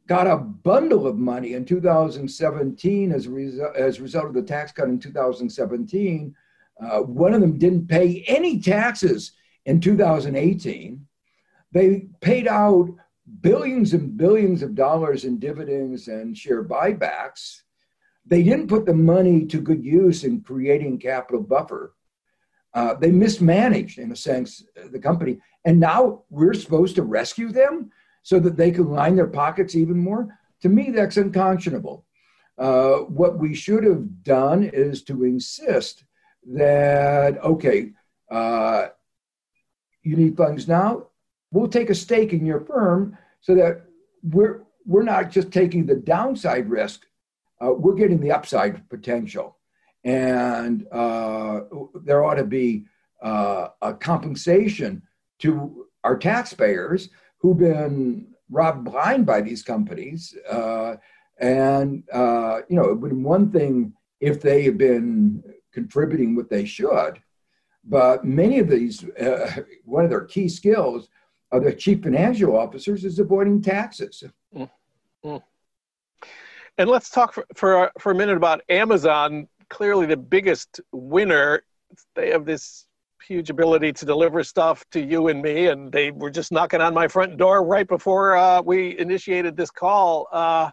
got 0.06 0.26
a 0.26 0.36
bundle 0.36 1.06
of 1.06 1.16
money 1.16 1.54
in 1.54 1.64
2017 1.64 3.12
as 3.12 3.26
a, 3.26 3.30
result, 3.30 3.76
as 3.76 3.98
a 3.98 4.02
result 4.02 4.26
of 4.26 4.34
the 4.34 4.42
tax 4.42 4.70
cut 4.70 4.88
in 4.88 5.00
2017. 5.00 6.34
Uh, 6.80 6.98
one 7.00 7.34
of 7.34 7.40
them 7.40 7.58
didn't 7.58 7.88
pay 7.88 8.24
any 8.28 8.60
taxes 8.60 9.32
in 9.66 9.80
2018. 9.80 11.06
They 11.72 12.08
paid 12.20 12.48
out 12.48 12.88
billions 13.40 13.92
and 13.92 14.16
billions 14.16 14.62
of 14.62 14.74
dollars 14.74 15.24
in 15.24 15.38
dividends 15.38 16.08
and 16.08 16.36
share 16.36 16.64
buybacks. 16.64 17.60
They 18.24 18.42
didn't 18.42 18.68
put 18.68 18.86
the 18.86 18.94
money 18.94 19.46
to 19.46 19.60
good 19.60 19.84
use 19.84 20.24
in 20.24 20.40
creating 20.40 20.98
capital 20.98 21.42
buffer. 21.42 21.94
Uh, 22.74 22.94
they 22.94 23.10
mismanaged, 23.10 23.98
in 23.98 24.10
a 24.10 24.16
sense, 24.16 24.64
the 24.90 24.98
company. 24.98 25.38
And 25.64 25.78
now 25.78 26.22
we're 26.30 26.54
supposed 26.54 26.96
to 26.96 27.02
rescue 27.02 27.52
them? 27.52 27.90
so 28.26 28.40
that 28.40 28.56
they 28.56 28.72
can 28.72 28.90
line 28.90 29.14
their 29.14 29.28
pockets 29.28 29.76
even 29.76 29.96
more? 29.96 30.36
To 30.62 30.68
me, 30.68 30.90
that's 30.90 31.16
unconscionable. 31.16 32.04
Uh, 32.58 32.96
what 33.20 33.38
we 33.38 33.54
should 33.54 33.84
have 33.84 34.24
done 34.24 34.64
is 34.64 35.04
to 35.04 35.22
insist 35.22 36.02
that, 36.44 37.38
okay, 37.44 37.92
uh, 38.28 38.86
you 40.06 40.16
need 40.16 40.36
funds 40.36 40.68
now, 40.68 41.06
we'll 41.50 41.68
take 41.68 41.90
a 41.90 41.94
stake 41.94 42.32
in 42.32 42.46
your 42.46 42.60
firm 42.60 43.16
so 43.40 43.54
that 43.54 43.82
we're, 44.22 44.62
we're 44.84 45.02
not 45.02 45.30
just 45.30 45.50
taking 45.50 45.86
the 45.86 45.94
downside 45.96 46.68
risk, 46.70 47.06
uh, 47.60 47.72
we're 47.72 47.94
getting 47.94 48.20
the 48.20 48.32
upside 48.32 48.88
potential. 48.88 49.56
And 50.04 50.86
uh, 50.92 51.62
there 52.04 52.24
ought 52.24 52.34
to 52.34 52.44
be 52.44 52.84
uh, 53.22 53.68
a 53.82 53.94
compensation 53.94 55.02
to 55.40 55.86
our 56.04 56.16
taxpayers 56.16 57.08
who've 57.38 57.58
been 57.58 58.28
robbed 58.50 58.84
blind 58.84 59.26
by 59.26 59.40
these 59.40 59.62
companies. 59.62 60.36
Uh, 60.48 60.96
and, 61.38 62.04
uh, 62.12 62.60
you 62.68 62.76
know, 62.76 62.84
it 62.84 62.98
would 62.98 63.10
be 63.10 63.16
one 63.16 63.50
thing 63.50 63.92
if 64.20 64.40
they 64.40 64.62
have 64.64 64.78
been 64.78 65.42
contributing 65.72 66.36
what 66.36 66.48
they 66.48 66.64
should. 66.64 67.20
But 67.88 68.24
many 68.24 68.58
of 68.58 68.68
these, 68.68 69.04
uh, 69.10 69.62
one 69.84 70.04
of 70.04 70.10
their 70.10 70.24
key 70.24 70.48
skills 70.48 71.08
of 71.52 71.64
the 71.64 71.72
chief 71.72 72.02
financial 72.02 72.56
officers 72.56 73.04
is 73.04 73.18
avoiding 73.18 73.62
taxes. 73.62 74.24
Mm-hmm. 74.54 75.36
And 76.78 76.90
let's 76.90 77.10
talk 77.10 77.32
for, 77.32 77.46
for, 77.54 77.90
for 77.98 78.12
a 78.12 78.14
minute 78.14 78.36
about 78.36 78.60
Amazon. 78.68 79.48
Clearly, 79.68 80.06
the 80.06 80.16
biggest 80.16 80.80
winner. 80.92 81.62
They 82.14 82.30
have 82.30 82.44
this 82.44 82.86
huge 83.26 83.50
ability 83.50 83.92
to 83.92 84.04
deliver 84.04 84.44
stuff 84.44 84.84
to 84.90 85.00
you 85.00 85.28
and 85.28 85.40
me, 85.42 85.68
and 85.68 85.90
they 85.90 86.10
were 86.10 86.30
just 86.30 86.52
knocking 86.52 86.80
on 86.80 86.94
my 86.94 87.08
front 87.08 87.36
door 87.36 87.64
right 87.64 87.88
before 87.88 88.36
uh, 88.36 88.62
we 88.62 88.98
initiated 88.98 89.56
this 89.56 89.70
call. 89.70 90.28
Uh, 90.32 90.70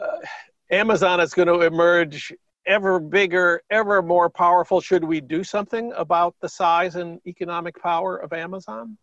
uh, 0.00 0.18
Amazon 0.70 1.20
is 1.20 1.34
going 1.34 1.48
to 1.48 1.60
emerge 1.60 2.32
ever 2.70 2.98
bigger, 2.98 3.62
ever 3.70 4.00
more 4.00 4.30
powerful. 4.30 4.80
Should 4.80 5.04
we 5.04 5.20
do 5.20 5.44
something 5.44 5.92
about 5.96 6.34
the 6.40 6.48
size 6.48 6.96
and 6.96 7.20
economic 7.26 7.80
power 7.82 8.16
of 8.16 8.32
Amazon? 8.32 8.96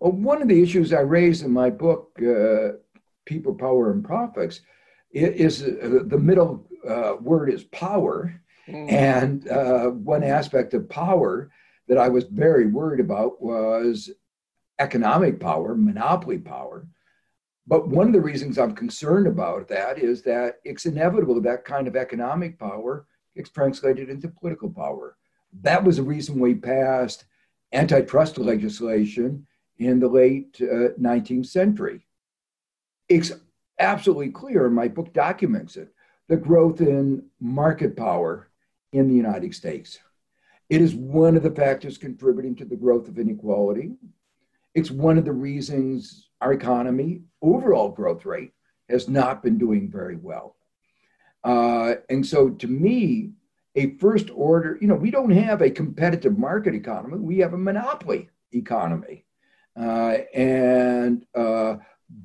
Well, 0.00 0.12
one 0.12 0.42
of 0.42 0.48
the 0.48 0.62
issues 0.62 0.92
I 0.92 1.00
raised 1.00 1.44
in 1.44 1.50
my 1.50 1.70
book, 1.70 2.10
uh, 2.20 2.72
People, 3.24 3.54
Power, 3.54 3.92
and 3.92 4.04
Profits, 4.04 4.60
is 5.12 5.62
uh, 5.62 6.02
the 6.06 6.18
middle 6.18 6.66
uh, 6.86 7.14
word 7.20 7.50
is 7.50 7.64
power 7.64 8.40
Mm. 8.68 8.92
And 8.92 9.48
uh, 9.48 9.90
one 9.90 10.22
aspect 10.22 10.74
of 10.74 10.88
power 10.88 11.50
that 11.88 11.98
I 11.98 12.08
was 12.08 12.24
very 12.24 12.66
worried 12.66 13.00
about 13.00 13.40
was 13.40 14.10
economic 14.78 15.40
power, 15.40 15.74
monopoly 15.74 16.38
power. 16.38 16.86
But 17.68 17.88
one 17.88 18.06
of 18.06 18.14
the 18.14 18.20
reasons 18.20 18.58
I'm 18.58 18.74
concerned 18.74 19.26
about 19.26 19.68
that 19.68 19.98
is 19.98 20.22
that 20.22 20.58
it's 20.64 20.86
inevitable 20.86 21.38
that 21.42 21.66
kind 21.66 21.86
of 21.86 21.96
economic 21.96 22.58
power 22.58 23.06
gets 23.36 23.50
translated 23.50 24.08
into 24.08 24.28
political 24.28 24.70
power. 24.70 25.18
That 25.60 25.84
was 25.84 25.98
the 25.98 26.02
reason 26.02 26.40
we 26.40 26.54
passed 26.54 27.26
antitrust 27.74 28.38
legislation 28.38 29.46
in 29.76 30.00
the 30.00 30.08
late 30.08 30.56
uh, 30.62 30.96
19th 30.98 31.46
century. 31.46 32.06
It's 33.06 33.32
absolutely 33.78 34.30
clear, 34.30 34.64
and 34.64 34.74
my 34.74 34.88
book 34.88 35.12
documents 35.12 35.76
it, 35.76 35.92
the 36.28 36.38
growth 36.38 36.80
in 36.80 37.26
market 37.38 37.98
power 37.98 38.48
in 38.94 39.08
the 39.08 39.14
United 39.14 39.54
States. 39.54 39.98
It 40.70 40.80
is 40.80 40.94
one 40.94 41.36
of 41.36 41.42
the 41.42 41.50
factors 41.50 41.98
contributing 41.98 42.56
to 42.56 42.64
the 42.64 42.76
growth 42.76 43.08
of 43.08 43.18
inequality. 43.18 43.92
It's 44.74 44.90
one 44.90 45.18
of 45.18 45.26
the 45.26 45.32
reasons 45.32 46.27
our 46.40 46.52
economy, 46.52 47.22
overall 47.42 47.90
growth 47.90 48.24
rate, 48.24 48.52
has 48.88 49.08
not 49.08 49.42
been 49.42 49.58
doing 49.58 49.90
very 49.90 50.16
well. 50.16 50.56
Uh, 51.44 51.94
and 52.08 52.26
so, 52.26 52.50
to 52.50 52.66
me, 52.66 53.30
a 53.74 53.96
first 53.96 54.30
order, 54.34 54.78
you 54.80 54.88
know, 54.88 54.94
we 54.94 55.10
don't 55.10 55.30
have 55.30 55.62
a 55.62 55.70
competitive 55.70 56.38
market 56.38 56.74
economy, 56.74 57.18
we 57.18 57.38
have 57.38 57.52
a 57.52 57.58
monopoly 57.58 58.28
economy. 58.52 59.24
Uh, 59.78 60.18
and 60.34 61.24
uh, 61.36 61.76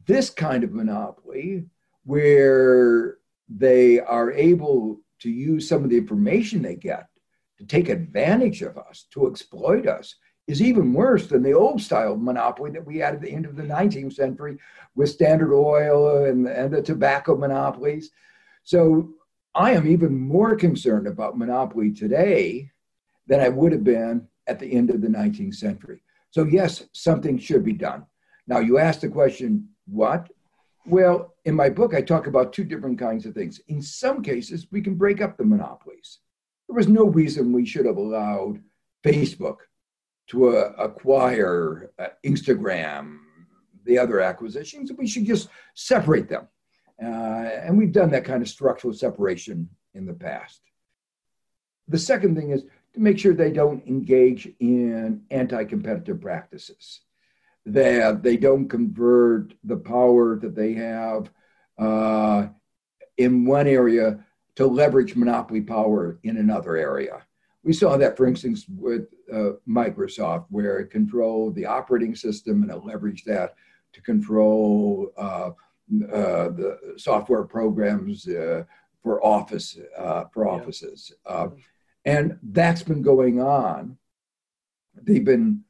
this 0.07 0.29
kind 0.29 0.63
of 0.63 0.71
monopoly, 0.71 1.65
where 2.05 3.17
they 3.47 3.99
are 3.99 4.31
able 4.31 4.99
to 5.19 5.29
use 5.29 5.67
some 5.67 5.83
of 5.83 5.89
the 5.89 5.97
information 5.97 6.61
they 6.61 6.75
get 6.75 7.07
to 7.59 7.65
take 7.65 7.89
advantage 7.89 8.61
of 8.61 8.77
us, 8.77 9.05
to 9.11 9.27
exploit 9.27 9.87
us, 9.87 10.15
is 10.47 10.61
even 10.61 10.93
worse 10.93 11.27
than 11.27 11.41
the 11.41 11.53
old 11.53 11.81
style 11.81 12.17
monopoly 12.17 12.71
that 12.71 12.85
we 12.85 12.97
had 12.97 13.13
at 13.13 13.21
the 13.21 13.31
end 13.31 13.45
of 13.45 13.55
the 13.55 13.63
19th 13.63 14.13
century 14.13 14.57
with 14.95 15.09
Standard 15.09 15.53
Oil 15.53 16.25
and, 16.25 16.47
and 16.47 16.73
the 16.73 16.81
tobacco 16.81 17.35
monopolies. 17.35 18.11
So 18.63 19.13
I 19.55 19.71
am 19.71 19.87
even 19.87 20.17
more 20.17 20.55
concerned 20.55 21.07
about 21.07 21.37
monopoly 21.37 21.91
today 21.91 22.71
than 23.27 23.39
I 23.39 23.49
would 23.49 23.71
have 23.71 23.83
been 23.83 24.27
at 24.47 24.59
the 24.59 24.71
end 24.71 24.89
of 24.89 25.01
the 25.01 25.07
19th 25.07 25.55
century. 25.55 26.01
So, 26.31 26.43
yes, 26.43 26.83
something 26.91 27.37
should 27.37 27.63
be 27.63 27.73
done. 27.73 28.05
Now, 28.47 28.59
you 28.59 28.79
asked 28.79 29.01
the 29.01 29.09
question, 29.09 29.69
what? 29.85 30.29
Well, 30.85 31.35
in 31.45 31.55
my 31.55 31.69
book, 31.69 31.93
I 31.93 32.01
talk 32.01 32.27
about 32.27 32.51
two 32.51 32.65
different 32.65 32.99
kinds 32.99 33.25
of 33.25 33.33
things. 33.33 33.61
In 33.67 33.81
some 33.81 34.21
cases, 34.21 34.67
we 34.71 34.81
can 34.81 34.95
break 34.95 35.21
up 35.21 35.37
the 35.37 35.45
monopolies. 35.45 36.19
There 36.67 36.75
was 36.75 36.89
no 36.89 37.05
reason 37.05 37.53
we 37.53 37.65
should 37.65 37.85
have 37.85 37.97
allowed 37.97 38.59
Facebook 39.05 39.57
to 40.33 40.57
uh, 40.57 40.73
acquire 40.79 41.91
uh, 41.99 42.07
Instagram, 42.25 43.19
the 43.85 43.99
other 43.99 44.19
acquisitions. 44.19 44.91
We 44.97 45.07
should 45.07 45.25
just 45.25 45.47
separate 45.75 46.27
them. 46.27 46.47
Uh, 47.01 47.05
and 47.05 47.77
we've 47.77 47.91
done 47.91 48.09
that 48.11 48.25
kind 48.25 48.41
of 48.41 48.49
structural 48.49 48.93
separation 48.95 49.69
in 49.93 50.07
the 50.07 50.13
past. 50.13 50.61
The 51.87 51.99
second 51.99 52.35
thing 52.35 52.49
is 52.49 52.63
to 52.95 52.99
make 52.99 53.19
sure 53.19 53.33
they 53.33 53.51
don't 53.51 53.85
engage 53.87 54.49
in 54.59 55.21
anti 55.29 55.65
competitive 55.65 56.19
practices, 56.19 57.01
that 57.67 58.23
they 58.23 58.35
don't 58.35 58.67
convert 58.67 59.53
the 59.63 59.77
power 59.77 60.35
that 60.39 60.55
they 60.55 60.73
have 60.73 61.29
uh, 61.77 62.47
in 63.17 63.45
one 63.45 63.67
area 63.67 64.25
to 64.55 64.65
leverage 64.65 65.15
monopoly 65.15 65.61
power 65.61 66.19
in 66.23 66.37
another 66.37 66.75
area. 66.75 67.21
We 67.63 67.73
saw 67.73 67.95
that, 67.97 68.17
for 68.17 68.25
instance, 68.25 68.65
with 68.67 69.07
uh, 69.31 69.51
Microsoft, 69.67 70.45
where 70.49 70.79
it 70.79 70.91
controlled 70.91 71.55
the 71.55 71.65
operating 71.65 72.13
system 72.15 72.61
and 72.61 72.71
it 72.71 72.77
leveraged 72.77 73.23
that 73.25 73.55
to 73.93 74.01
control 74.01 75.11
uh, 75.17 75.51
uh, 76.11 76.49
the 76.49 76.79
software 76.97 77.43
programs 77.43 78.27
uh, 78.27 78.63
for 79.01 79.23
office 79.23 79.77
uh, 79.97 80.23
for 80.33 80.47
offices, 80.47 81.11
uh, 81.25 81.47
and 82.05 82.37
that's 82.41 82.83
been 82.83 83.01
going 83.01 83.41
on. 83.41 83.97
They've 85.01 85.23
been 85.23 85.63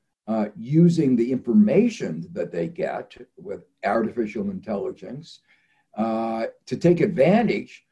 using 0.55 1.15
the 1.15 1.31
information 1.31 2.27
that 2.31 2.51
they 2.51 2.67
get 2.67 3.17
with 3.37 3.65
artificial 3.83 4.49
intelligence 4.51 5.39
to 5.97 6.77
take 6.79 7.01
advantage 7.01 7.83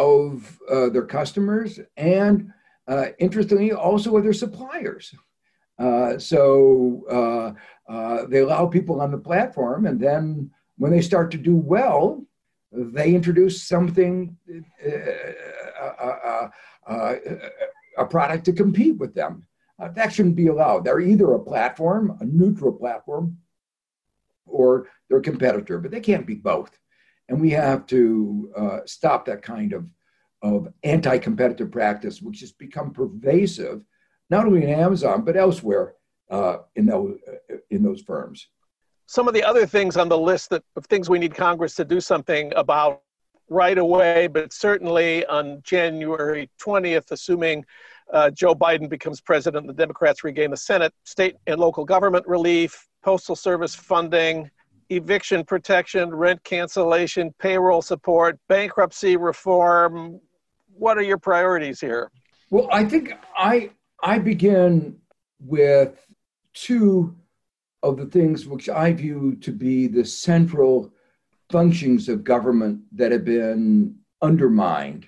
of 0.00 0.58
their 0.92 1.06
customers 1.06 1.80
and, 1.96 2.52
interestingly, 3.18 3.72
also 3.72 4.16
of 4.16 4.24
their 4.24 4.32
suppliers. 4.32 5.14
Uh, 5.80 6.18
so 6.18 7.02
uh, 7.10 7.92
uh, 7.92 8.26
they 8.26 8.40
allow 8.40 8.66
people 8.66 9.00
on 9.00 9.10
the 9.10 9.18
platform, 9.18 9.86
and 9.86 9.98
then 9.98 10.50
when 10.76 10.92
they 10.92 11.00
start 11.00 11.30
to 11.30 11.38
do 11.38 11.56
well, 11.56 12.22
they 12.70 13.14
introduce 13.14 13.62
something, 13.62 14.36
uh, 14.86 16.48
uh, 16.86 17.14
a 17.96 18.04
product 18.04 18.44
to 18.44 18.52
compete 18.52 18.98
with 18.98 19.14
them. 19.14 19.46
that 19.94 20.12
shouldn't 20.12 20.36
be 20.36 20.48
allowed. 20.48 20.84
They're 20.84 21.00
either 21.00 21.32
a 21.32 21.40
platform, 21.52 22.16
a 22.20 22.24
neutral 22.26 22.72
platform, 22.72 23.38
or 24.44 24.86
they're 25.08 25.18
a 25.18 25.22
competitor, 25.22 25.78
but 25.78 25.90
they 25.90 26.00
can't 26.00 26.26
be 26.26 26.34
both. 26.34 26.78
And 27.30 27.40
we 27.40 27.50
have 27.50 27.86
to 27.86 28.82
stop 28.84 29.24
that 29.24 29.40
kind 29.40 29.72
of, 29.72 29.86
of 30.42 30.68
anti 30.84 31.16
competitive 31.16 31.70
practice, 31.70 32.20
which 32.20 32.40
has 32.40 32.52
become 32.52 32.92
pervasive 32.92 33.82
not 34.30 34.46
only 34.46 34.62
in 34.62 34.70
Amazon 34.70 35.24
but 35.24 35.36
elsewhere 35.36 35.94
uh, 36.30 36.58
in 36.76 36.86
those 36.86 37.18
uh, 37.28 37.56
in 37.70 37.82
those 37.82 38.00
firms. 38.00 38.48
Some 39.06 39.26
of 39.26 39.34
the 39.34 39.42
other 39.42 39.66
things 39.66 39.96
on 39.96 40.08
the 40.08 40.16
list 40.16 40.50
that 40.50 40.62
of 40.76 40.86
things 40.86 41.10
we 41.10 41.18
need 41.18 41.34
Congress 41.34 41.74
to 41.74 41.84
do 41.84 42.00
something 42.00 42.52
about 42.54 43.02
right 43.48 43.78
away, 43.78 44.28
but 44.28 44.52
certainly 44.52 45.26
on 45.26 45.60
January 45.64 46.48
20th, 46.62 47.10
assuming 47.10 47.64
uh, 48.12 48.30
Joe 48.30 48.54
Biden 48.54 48.88
becomes 48.88 49.20
president 49.20 49.66
the 49.66 49.72
Democrats 49.72 50.22
regain 50.22 50.52
the 50.52 50.56
Senate, 50.56 50.94
state 51.04 51.34
and 51.48 51.58
local 51.58 51.84
government 51.84 52.24
relief, 52.28 52.86
postal 53.02 53.34
service 53.34 53.74
funding, 53.74 54.48
eviction 54.90 55.44
protection, 55.44 56.14
rent 56.14 56.42
cancellation, 56.44 57.32
payroll 57.38 57.80
support, 57.80 58.38
bankruptcy 58.48 59.16
reform. 59.16 60.20
What 60.74 60.98
are 60.98 61.02
your 61.02 61.18
priorities 61.18 61.80
here? 61.80 62.10
Well, 62.50 62.68
I 62.72 62.84
think 62.84 63.12
I 63.36 63.70
I 64.02 64.18
begin 64.18 64.98
with 65.40 66.04
two 66.54 67.14
of 67.82 67.96
the 67.96 68.06
things 68.06 68.46
which 68.46 68.68
I 68.68 68.92
view 68.92 69.36
to 69.36 69.52
be 69.52 69.86
the 69.86 70.04
central 70.04 70.92
functions 71.50 72.08
of 72.08 72.24
government 72.24 72.80
that 72.92 73.12
have 73.12 73.24
been 73.24 73.96
undermined 74.22 75.06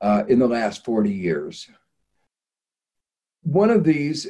uh, 0.00 0.24
in 0.28 0.38
the 0.38 0.46
last 0.46 0.84
40 0.84 1.10
years. 1.10 1.68
One 3.42 3.70
of 3.70 3.84
these 3.84 4.28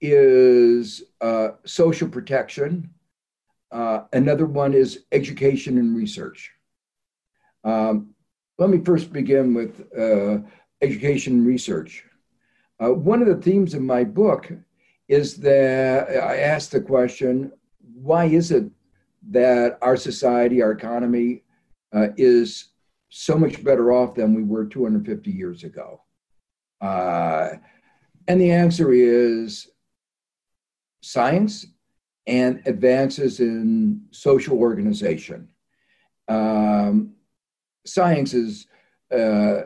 is 0.00 1.02
uh, 1.20 1.50
social 1.64 2.08
protection, 2.08 2.90
uh, 3.70 4.02
another 4.12 4.46
one 4.46 4.74
is 4.74 5.04
education 5.12 5.78
and 5.78 5.96
research. 5.96 6.52
Um, 7.64 8.14
let 8.58 8.70
me 8.70 8.78
first 8.78 9.12
begin 9.12 9.54
with 9.54 9.86
uh, 9.98 10.38
education 10.80 11.34
and 11.34 11.46
research. 11.46 12.04
Uh, 12.82 12.92
one 12.92 13.20
of 13.20 13.28
the 13.28 13.36
themes 13.42 13.74
of 13.74 13.82
my 13.82 14.04
book 14.04 14.50
is 15.08 15.36
that 15.38 16.08
I 16.10 16.38
ask 16.38 16.70
the 16.70 16.80
question 16.80 17.52
why 17.94 18.26
is 18.26 18.50
it 18.50 18.70
that 19.30 19.78
our 19.82 19.96
society, 19.96 20.62
our 20.62 20.72
economy, 20.72 21.42
uh, 21.94 22.08
is 22.16 22.72
so 23.08 23.38
much 23.38 23.64
better 23.64 23.92
off 23.92 24.14
than 24.14 24.34
we 24.34 24.42
were 24.42 24.66
250 24.66 25.30
years 25.30 25.64
ago? 25.64 26.02
Uh, 26.80 27.50
and 28.28 28.40
the 28.40 28.50
answer 28.50 28.92
is 28.92 29.68
science 31.00 31.66
and 32.26 32.62
advances 32.66 33.40
in 33.40 34.02
social 34.10 34.58
organization. 34.58 35.48
Um, 36.28 37.14
science 37.84 38.32
has 38.32 38.66
uh, 39.12 39.62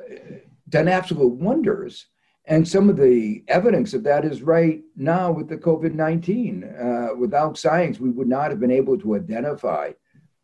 done 0.68 0.88
absolute 0.88 1.34
wonders 1.34 2.06
and 2.50 2.66
some 2.66 2.88
of 2.88 2.96
the 2.96 3.44
evidence 3.46 3.94
of 3.94 4.02
that 4.02 4.24
is 4.24 4.42
right 4.42 4.80
now 4.96 5.30
with 5.30 5.48
the 5.48 5.56
COVID 5.56 5.94
19. 5.94 6.64
Uh, 6.64 7.08
without 7.16 7.56
science, 7.56 8.00
we 8.00 8.10
would 8.10 8.28
not 8.28 8.50
have 8.50 8.58
been 8.58 8.72
able 8.72 8.98
to 8.98 9.14
identify 9.14 9.92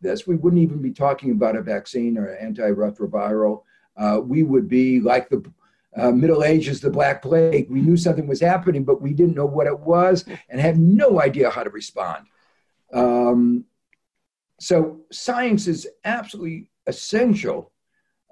this. 0.00 0.24
We 0.24 0.37
wouldn't 0.37 0.62
even 0.62 0.81
be 0.81 0.92
talking 0.92 1.33
about 1.33 1.57
a 1.57 1.62
vaccine 1.62 2.16
or 2.16 2.38
antiretroviral. 2.40 3.62
Uh, 3.96 4.20
we 4.22 4.44
would 4.44 4.68
be 4.68 5.00
like 5.00 5.29
the 5.29 5.42
uh, 5.97 6.11
Middle 6.11 6.45
Ages, 6.45 6.81
the 6.81 6.91
Black 6.91 7.23
Plague. 7.23 7.71
We 7.71 7.81
knew 7.81 7.97
something 7.97 8.27
was 8.27 8.41
happening, 8.41 8.85
but 8.85 9.01
we 9.01 9.13
didn't 9.13 9.37
know 9.37 9.47
what 9.47 9.67
it 9.67 9.79
was 9.79 10.25
and 10.49 10.61
had 10.61 10.79
no 10.79 11.21
idea 11.21 11.51
how 11.51 11.63
to 11.65 11.71
respond. 11.71 12.27
Um, 12.93 13.65
so, 14.61 15.01
science 15.11 15.67
is 15.67 15.87
absolutely 16.05 16.71
essential. 16.87 17.73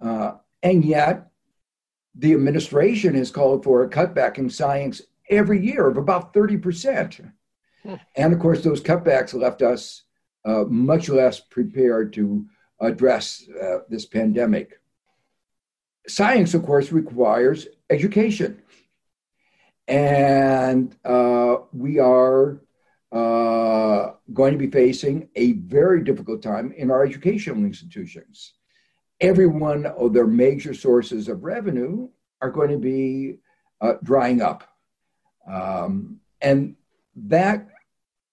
Uh, 0.00 0.32
and 0.62 0.84
yet, 0.84 1.30
the 2.14 2.32
administration 2.32 3.14
has 3.14 3.30
called 3.30 3.64
for 3.64 3.82
a 3.82 3.90
cutback 3.90 4.38
in 4.38 4.48
science 4.48 5.02
every 5.28 5.64
year 5.64 5.88
of 5.88 5.96
about 5.96 6.32
30%. 6.32 7.30
Hmm. 7.82 7.94
And 8.16 8.32
of 8.32 8.38
course, 8.38 8.62
those 8.62 8.80
cutbacks 8.80 9.34
left 9.34 9.62
us 9.62 10.04
uh, 10.44 10.64
much 10.68 11.08
less 11.08 11.40
prepared 11.40 12.12
to 12.14 12.46
address 12.80 13.44
uh, 13.60 13.78
this 13.88 14.06
pandemic. 14.06 14.80
Science, 16.06 16.54
of 16.54 16.64
course, 16.64 16.92
requires 16.92 17.66
education. 17.90 18.62
And 19.86 20.94
uh, 21.04 21.56
we 21.72 21.98
are 21.98 22.60
uh, 23.12 24.12
going 24.32 24.52
to 24.52 24.58
be 24.58 24.70
facing 24.70 25.28
a 25.36 25.52
very 25.52 26.02
difficult 26.02 26.42
time 26.42 26.72
in 26.72 26.90
our 26.90 27.04
educational 27.04 27.64
institutions 27.64 28.54
every 29.20 29.46
one 29.46 29.86
of 29.86 30.12
their 30.12 30.26
major 30.26 30.74
sources 30.74 31.28
of 31.28 31.44
revenue 31.44 32.08
are 32.40 32.50
going 32.50 32.70
to 32.70 32.78
be 32.78 33.38
uh, 33.80 33.94
drying 34.02 34.42
up. 34.42 34.68
Um, 35.50 36.20
and 36.40 36.76
that 37.16 37.68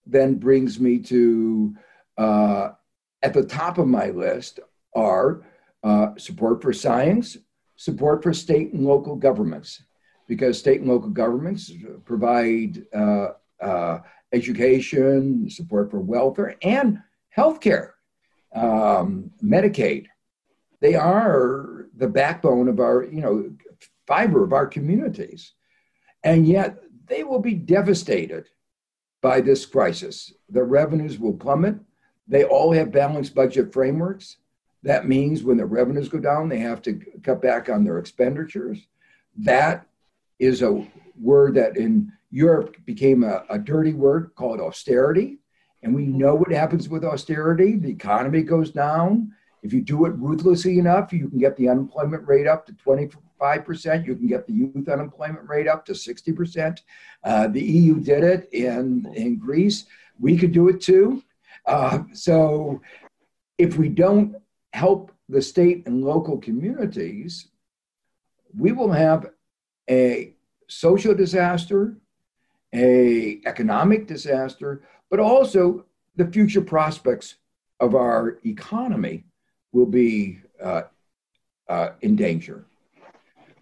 then 0.05 0.35
brings 0.35 0.79
me 0.79 0.99
to 0.99 1.75
uh, 2.17 2.69
at 3.21 3.33
the 3.33 3.43
top 3.43 3.77
of 3.77 3.87
my 3.87 4.09
list 4.09 4.59
are 4.95 5.43
uh, 5.83 6.09
support 6.17 6.61
for 6.61 6.73
science, 6.73 7.37
support 7.81 8.21
for 8.21 8.31
state 8.31 8.73
and 8.73 8.85
local 8.85 9.15
governments, 9.15 9.81
because 10.27 10.59
state 10.59 10.81
and 10.81 10.89
local 10.89 11.09
governments 11.09 11.71
provide 12.05 12.85
uh, 12.93 13.29
uh, 13.59 13.99
education, 14.31 15.49
support 15.49 15.89
for 15.89 15.99
welfare, 15.99 16.55
and 16.61 16.99
healthcare, 17.35 17.93
um, 18.53 19.31
Medicaid. 19.43 20.05
They 20.79 20.93
are 20.93 21.87
the 21.97 22.07
backbone 22.07 22.67
of 22.67 22.79
our, 22.79 23.03
you 23.03 23.21
know, 23.21 23.51
fiber 24.05 24.43
of 24.43 24.53
our 24.53 24.67
communities. 24.67 25.53
And 26.23 26.47
yet 26.47 26.83
they 27.07 27.23
will 27.23 27.39
be 27.39 27.55
devastated 27.55 28.45
by 29.23 29.41
this 29.41 29.65
crisis. 29.65 30.31
Their 30.49 30.65
revenues 30.65 31.17
will 31.17 31.33
plummet. 31.33 31.77
They 32.27 32.43
all 32.43 32.71
have 32.73 32.91
balanced 32.91 33.33
budget 33.33 33.73
frameworks. 33.73 34.37
That 34.83 35.07
means 35.07 35.43
when 35.43 35.57
the 35.57 35.65
revenues 35.65 36.09
go 36.09 36.19
down, 36.19 36.49
they 36.49 36.59
have 36.59 36.81
to 36.83 36.99
cut 37.23 37.41
back 37.41 37.69
on 37.69 37.83
their 37.83 37.99
expenditures. 37.99 38.87
That 39.37 39.85
is 40.39 40.61
a 40.61 40.87
word 41.19 41.55
that 41.55 41.77
in 41.77 42.11
Europe 42.31 42.75
became 42.85 43.23
a, 43.23 43.43
a 43.49 43.59
dirty 43.59 43.93
word 43.93 44.31
called 44.35 44.59
austerity. 44.59 45.37
And 45.83 45.93
we 45.93 46.05
know 46.05 46.35
what 46.35 46.51
happens 46.51 46.89
with 46.89 47.03
austerity. 47.03 47.75
The 47.75 47.91
economy 47.91 48.41
goes 48.41 48.71
down. 48.71 49.33
If 49.63 49.73
you 49.73 49.81
do 49.81 50.05
it 50.05 50.13
ruthlessly 50.17 50.79
enough, 50.79 51.13
you 51.13 51.29
can 51.29 51.37
get 51.37 51.55
the 51.55 51.69
unemployment 51.69 52.27
rate 52.27 52.47
up 52.47 52.65
to 52.65 52.73
25%. 52.73 54.05
You 54.05 54.15
can 54.15 54.27
get 54.27 54.47
the 54.47 54.53
youth 54.53 54.89
unemployment 54.89 55.47
rate 55.47 55.67
up 55.67 55.85
to 55.85 55.93
60%. 55.93 56.79
Uh, 57.23 57.47
the 57.47 57.61
EU 57.61 57.99
did 57.99 58.23
it 58.23 58.49
in, 58.51 59.11
in 59.15 59.37
Greece. 59.37 59.85
We 60.19 60.37
could 60.37 60.51
do 60.51 60.69
it 60.69 60.81
too. 60.81 61.23
Uh, 61.67 61.99
so 62.13 62.81
if 63.59 63.77
we 63.77 63.89
don't 63.89 64.35
help 64.73 65.11
the 65.29 65.41
state 65.41 65.85
and 65.85 66.03
local 66.03 66.37
communities, 66.37 67.47
we 68.57 68.71
will 68.71 68.91
have 68.91 69.31
a 69.89 70.33
social 70.67 71.13
disaster, 71.13 71.97
a 72.73 73.41
economic 73.45 74.07
disaster, 74.07 74.81
but 75.09 75.19
also 75.19 75.85
the 76.15 76.25
future 76.27 76.61
prospects 76.61 77.35
of 77.79 77.95
our 77.95 78.39
economy 78.45 79.23
will 79.71 79.85
be 79.85 80.39
uh, 80.61 80.83
uh, 81.67 81.91
in 82.01 82.15
danger. 82.15 82.65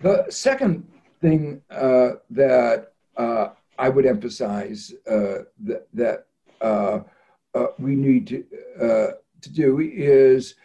The 0.02 0.26
second 0.30 0.88
thing 1.22 1.62
uh, 1.70 2.12
that 2.32 2.94
uh, 3.18 3.50
I 3.78 3.90
would 3.90 4.06
emphasize 4.06 4.94
uh, 5.10 5.40
that, 5.64 5.88
that 5.94 6.26
uh, 6.62 7.00
we 7.78 7.96
need 7.96 8.28
to, 8.28 8.44
to 9.42 9.50
do 9.50 9.80
is 9.80 10.56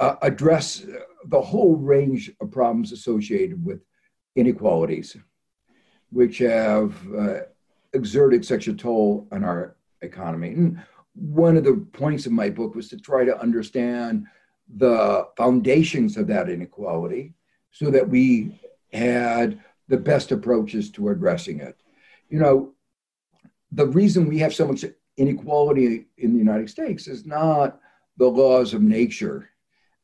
Uh, 0.00 0.16
address 0.22 0.84
the 1.26 1.40
whole 1.40 1.76
range 1.76 2.30
of 2.40 2.50
problems 2.50 2.90
associated 2.90 3.64
with 3.64 3.80
inequalities, 4.34 5.16
which 6.10 6.38
have 6.38 6.92
uh, 7.16 7.40
exerted 7.92 8.44
such 8.44 8.66
a 8.66 8.74
toll 8.74 9.28
on 9.30 9.44
our 9.44 9.76
economy. 10.02 10.48
And 10.48 10.82
one 11.14 11.56
of 11.56 11.64
the 11.64 11.76
points 11.92 12.26
of 12.26 12.32
my 12.32 12.50
book 12.50 12.74
was 12.74 12.88
to 12.88 12.98
try 12.98 13.24
to 13.24 13.40
understand 13.40 14.26
the 14.76 15.28
foundations 15.36 16.16
of 16.16 16.26
that 16.26 16.48
inequality 16.50 17.34
so 17.70 17.90
that 17.90 18.08
we 18.08 18.60
had 18.92 19.60
the 19.88 19.96
best 19.96 20.32
approaches 20.32 20.90
to 20.90 21.10
addressing 21.10 21.60
it. 21.60 21.76
You 22.28 22.38
know, 22.40 22.72
the 23.70 23.86
reason 23.86 24.28
we 24.28 24.38
have 24.38 24.54
so 24.54 24.66
much 24.66 24.84
inequality 25.16 26.06
in 26.16 26.32
the 26.32 26.38
United 26.38 26.70
States 26.70 27.06
is 27.06 27.26
not 27.26 27.78
the 28.16 28.26
laws 28.28 28.74
of 28.74 28.82
nature, 28.82 29.50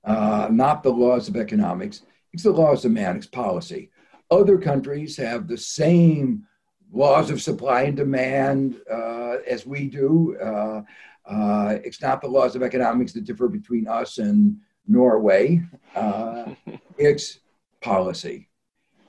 uh, 0.05 0.49
not 0.51 0.83
the 0.83 0.91
laws 0.91 1.29
of 1.29 1.37
economics, 1.37 2.03
it's 2.33 2.43
the 2.45 2.51
laws 2.51 2.85
of 2.85 2.93
man, 2.93 3.17
it's 3.17 3.27
policy. 3.27 3.91
Other 4.31 4.59
countries 4.59 5.17
have 5.17 5.49
the 5.49 5.59
same 5.59 6.47
laws 6.93 7.31
of 7.31 7.43
supply 7.43 7.83
and 7.83 7.97
demand 7.97 8.81
uh, 8.91 9.37
as 9.49 9.67
we 9.67 9.89
do. 9.89 10.37
Uh, 10.41 10.83
uh, 11.27 11.79
it's 11.85 12.01
not 12.01 12.21
the 12.21 12.29
laws 12.29 12.57
of 12.57 12.63
economics 12.63 13.13
that 13.13 13.25
differ 13.25 13.49
between 13.49 13.87
us 13.87 14.19
and 14.19 14.57
Norway. 14.87 15.63
Uh, 15.95 16.55
it's 16.99 17.41
policy. 17.81 18.49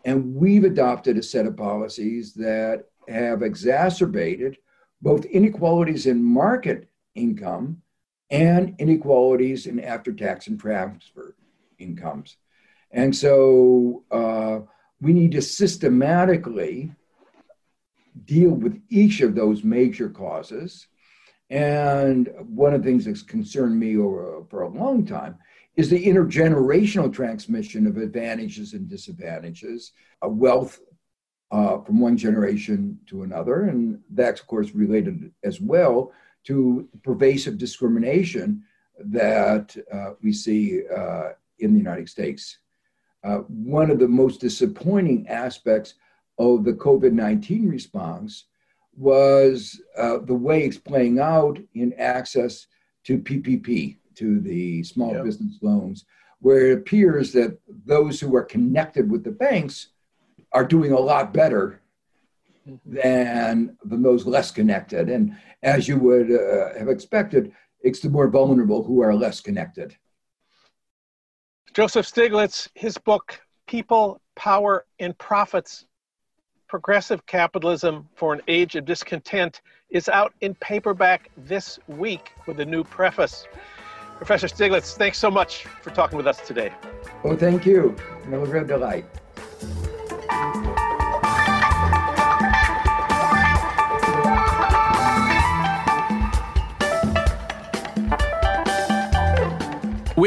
And 0.06 0.36
we've 0.36 0.63
adopted 0.63 1.17
a 1.17 1.23
set 1.23 1.45
of 1.45 1.58
policies 1.58 2.34
that 2.36 2.86
have 3.08 3.43
exacerbated 3.43 4.58
both 5.01 5.25
inequalities 5.25 6.06
in 6.06 6.23
market 6.23 6.88
income 7.15 7.82
and 8.32 8.76
inequalities 8.80 9.67
in 9.67 9.80
after 9.80 10.13
tax 10.13 10.48
and 10.48 10.60
transfer 10.60 11.36
incomes. 11.78 12.38
And 12.91 13.15
so 13.15 14.04
uh, 14.10 14.60
we 15.02 15.13
need 15.13 15.34
to 15.34 15.41
systematically 15.41 16.91
deal 18.26 18.52
with 18.52 18.82
each 18.89 19.22
of 19.22 19.36
those 19.36 19.63
major 19.63 20.10
causes. 20.10 20.88
And 21.50 22.30
one 22.39 22.74
of 22.74 22.82
the 22.82 22.89
things 22.89 23.06
that's 23.06 23.22
concerned 23.22 23.78
me 23.78 23.98
over, 23.98 24.44
for 24.50 24.62
a 24.62 24.70
long 24.70 25.06
time 25.06 25.38
is 25.76 25.89
the 25.89 26.06
intergenerational 26.06 27.13
transmission 27.13 27.88
of 27.88 27.98
advantages 27.98 28.74
and 28.74 28.89
disadvantages, 28.89 29.91
of 30.22 30.38
wealth 30.38 30.80
uh, 31.52 31.80
from 31.80 32.00
one 32.00 32.15
generation 32.15 32.98
to 33.08 33.24
another. 33.24 33.63
And 33.63 34.00
that's, 34.10 34.39
of 34.39 34.48
course, 34.48 34.72
related 34.72 35.32
as 35.44 35.60
well 35.60 36.13
to 36.45 36.88
pervasive 37.04 37.58
discrimination 37.58 38.63
that 38.99 39.75
uh, 39.91 40.12
we 40.21 40.34
see 40.34 40.82
uh, 40.88 41.30
in 41.60 41.73
the 41.73 41.80
United 41.80 42.10
States. 42.10 42.58
Uh, 43.23 43.39
one 43.47 43.91
of 43.91 43.99
the 43.99 44.08
most 44.08 44.41
disappointing 44.41 45.27
aspects 45.27 45.95
of 46.39 46.63
the 46.63 46.73
COVID 46.73 47.12
19 47.12 47.69
response 47.69 48.45
was 48.97 49.82
uh, 49.97 50.17
the 50.19 50.34
way 50.34 50.63
it's 50.63 50.77
playing 50.77 51.19
out 51.19 51.60
in 51.75 51.93
access 51.93 52.67
to 53.04 53.19
PPP, 53.19 53.97
to 54.15 54.39
the 54.41 54.84
small 54.84 55.13
yep. 55.13 55.23
business 55.23 55.58
loans, 55.62 56.06
where 56.39 56.71
it 56.71 56.77
appears 56.80 57.32
that 57.34 57.58
those 57.86 58.19
who 58.19 58.36
are 58.36 58.43
connected 58.43 59.10
with 59.10 59.23
the 59.23 59.32
banks 59.32 59.88
are 60.51 60.65
doing 60.65 60.91
a 60.91 60.99
lot 60.99 61.34
better. 61.34 61.82
Than, 62.86 63.78
than 63.84 64.02
those 64.02 64.26
less 64.26 64.52
connected. 64.52 65.10
And 65.10 65.36
as 65.63 65.88
you 65.88 65.97
would 65.97 66.32
uh, 66.32 66.78
have 66.78 66.88
expected, 66.88 67.52
it's 67.82 68.00
the 68.00 68.10
more 68.10 68.28
vulnerable 68.28 68.84
who 68.84 69.02
are 69.02 69.15
less 69.15 69.41
connected. 69.41 69.95
Joseph 71.74 72.06
Stiglitz, 72.06 72.67
his 72.76 72.97
book, 72.97 73.41
People, 73.67 74.19
Power, 74.36 74.86
and 75.00 75.17
Profits 75.17 75.86
Progressive 76.67 77.26
Capitalism 77.26 78.08
for 78.15 78.34
an 78.34 78.41
Age 78.47 78.76
of 78.76 78.86
Discontent 78.86 79.62
is 79.89 80.08
out 80.08 80.34
in 80.41 80.56
paperback 80.56 81.30
this 81.36 81.80
week 81.88 82.32
with 82.47 82.60
a 82.62 82.65
new 82.65 82.84
preface. 82.84 83.45
Professor 84.17 84.47
Stiglitz, 84.47 84.95
thanks 84.95 85.17
so 85.17 85.30
much 85.30 85.65
for 85.65 85.89
talking 85.89 86.15
with 86.15 86.28
us 86.28 86.39
today. 86.47 86.71
Oh, 87.24 87.36
thank 87.36 87.65
you. 87.65 87.95
It 88.24 88.38
was 88.38 88.50
a 88.50 88.54
real 88.54 88.65
delight. 88.65 89.06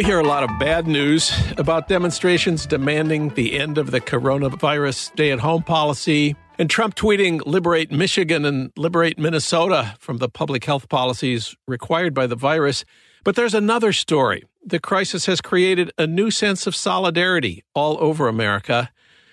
We 0.04 0.08
hear 0.08 0.20
a 0.20 0.22
lot 0.22 0.42
of 0.42 0.58
bad 0.58 0.86
news 0.86 1.32
about 1.56 1.88
demonstrations 1.88 2.66
demanding 2.66 3.30
the 3.30 3.58
end 3.58 3.78
of 3.78 3.90
the 3.90 4.02
coronavirus 4.02 4.96
stay 4.96 5.32
at 5.32 5.38
home 5.38 5.62
policy, 5.62 6.36
and 6.58 6.68
Trump 6.68 6.94
tweeting, 6.94 7.40
liberate 7.46 7.90
Michigan 7.90 8.44
and 8.44 8.70
liberate 8.76 9.18
Minnesota 9.18 9.96
from 9.98 10.18
the 10.18 10.28
public 10.28 10.66
health 10.66 10.90
policies 10.90 11.56
required 11.66 12.12
by 12.12 12.26
the 12.26 12.36
virus. 12.36 12.84
But 13.24 13.34
there's 13.34 13.54
another 13.54 13.94
story. 13.94 14.44
The 14.62 14.78
crisis 14.78 15.24
has 15.24 15.40
created 15.40 15.90
a 15.96 16.06
new 16.06 16.30
sense 16.30 16.66
of 16.66 16.76
solidarity 16.76 17.64
all 17.74 17.96
over 17.98 18.28
America. 18.28 18.90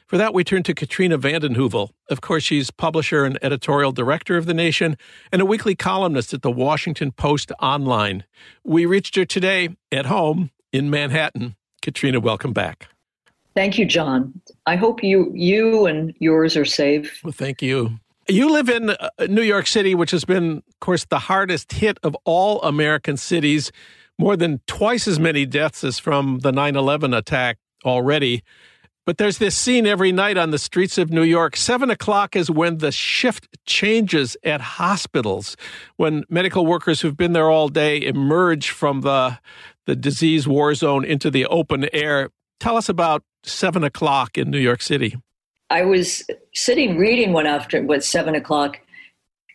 For 0.07 0.17
that, 0.17 0.33
we 0.33 0.45
turn 0.45 0.63
to 0.63 0.73
Katrina 0.73 1.17
vanden 1.17 1.55
Heuvel. 1.55 1.89
Of 2.09 2.21
course, 2.21 2.43
she's 2.43 2.71
publisher 2.71 3.25
and 3.25 3.37
editorial 3.41 3.91
director 3.91 4.37
of 4.37 4.45
The 4.45 4.53
Nation 4.53 4.95
and 5.33 5.41
a 5.41 5.45
weekly 5.45 5.75
columnist 5.75 6.33
at 6.33 6.43
the 6.43 6.51
Washington 6.51 7.11
Post 7.11 7.51
Online. 7.61 8.23
We 8.63 8.85
reached 8.85 9.17
her 9.17 9.25
today 9.25 9.75
at 9.91 10.05
home 10.05 10.49
in 10.71 10.89
Manhattan. 10.89 11.55
Katrina, 11.81 12.19
welcome 12.19 12.53
back. 12.53 12.87
Thank 13.55 13.77
you, 13.77 13.85
John. 13.85 14.39
I 14.65 14.75
hope 14.75 15.03
you 15.03 15.31
you 15.33 15.85
and 15.85 16.13
yours 16.19 16.55
are 16.55 16.65
safe. 16.65 17.21
Well, 17.23 17.33
thank 17.33 17.61
you. 17.61 17.99
You 18.27 18.51
live 18.51 18.69
in 18.69 18.91
uh, 18.91 19.09
New 19.27 19.41
York 19.41 19.67
City, 19.67 19.93
which 19.93 20.11
has 20.11 20.23
been, 20.23 20.57
of 20.57 20.79
course, 20.79 21.05
the 21.05 21.19
hardest 21.19 21.73
hit 21.73 21.97
of 22.03 22.15
all 22.23 22.61
American 22.61 23.17
cities. 23.17 23.71
More 24.17 24.37
than 24.37 24.61
twice 24.67 25.07
as 25.07 25.19
many 25.19 25.45
deaths 25.45 25.83
as 25.83 25.97
from 25.97 26.39
the 26.39 26.51
9 26.51 26.75
11 26.75 27.13
attack 27.13 27.57
already. 27.83 28.43
But 29.05 29.17
there's 29.17 29.39
this 29.39 29.55
scene 29.55 29.87
every 29.87 30.11
night 30.11 30.37
on 30.37 30.51
the 30.51 30.59
streets 30.59 30.97
of 30.99 31.09
New 31.09 31.23
York. 31.23 31.57
Seven 31.57 31.89
o'clock 31.89 32.35
is 32.35 32.51
when 32.51 32.77
the 32.77 32.91
shift 32.91 33.47
changes 33.65 34.37
at 34.43 34.61
hospitals, 34.61 35.57
when 35.97 36.23
medical 36.29 36.67
workers 36.67 37.01
who've 37.01 37.17
been 37.17 37.33
there 37.33 37.49
all 37.49 37.67
day 37.67 38.01
emerge 38.01 38.69
from 38.69 39.01
the 39.01 39.39
the 39.87 39.95
disease 39.95 40.47
war 40.47 40.75
zone 40.75 41.03
into 41.03 41.31
the 41.31 41.47
open 41.47 41.89
air. 41.91 42.29
Tell 42.59 42.77
us 42.77 42.87
about 42.87 43.23
seven 43.43 43.83
o'clock 43.83 44.37
in 44.37 44.51
New 44.51 44.59
York 44.59 44.81
City. 44.81 45.17
I 45.71 45.83
was 45.83 46.23
sitting 46.53 46.97
reading 46.97 47.33
one 47.33 47.47
after 47.47 47.81
what 47.81 48.03
seven 48.03 48.35
o'clock, 48.35 48.79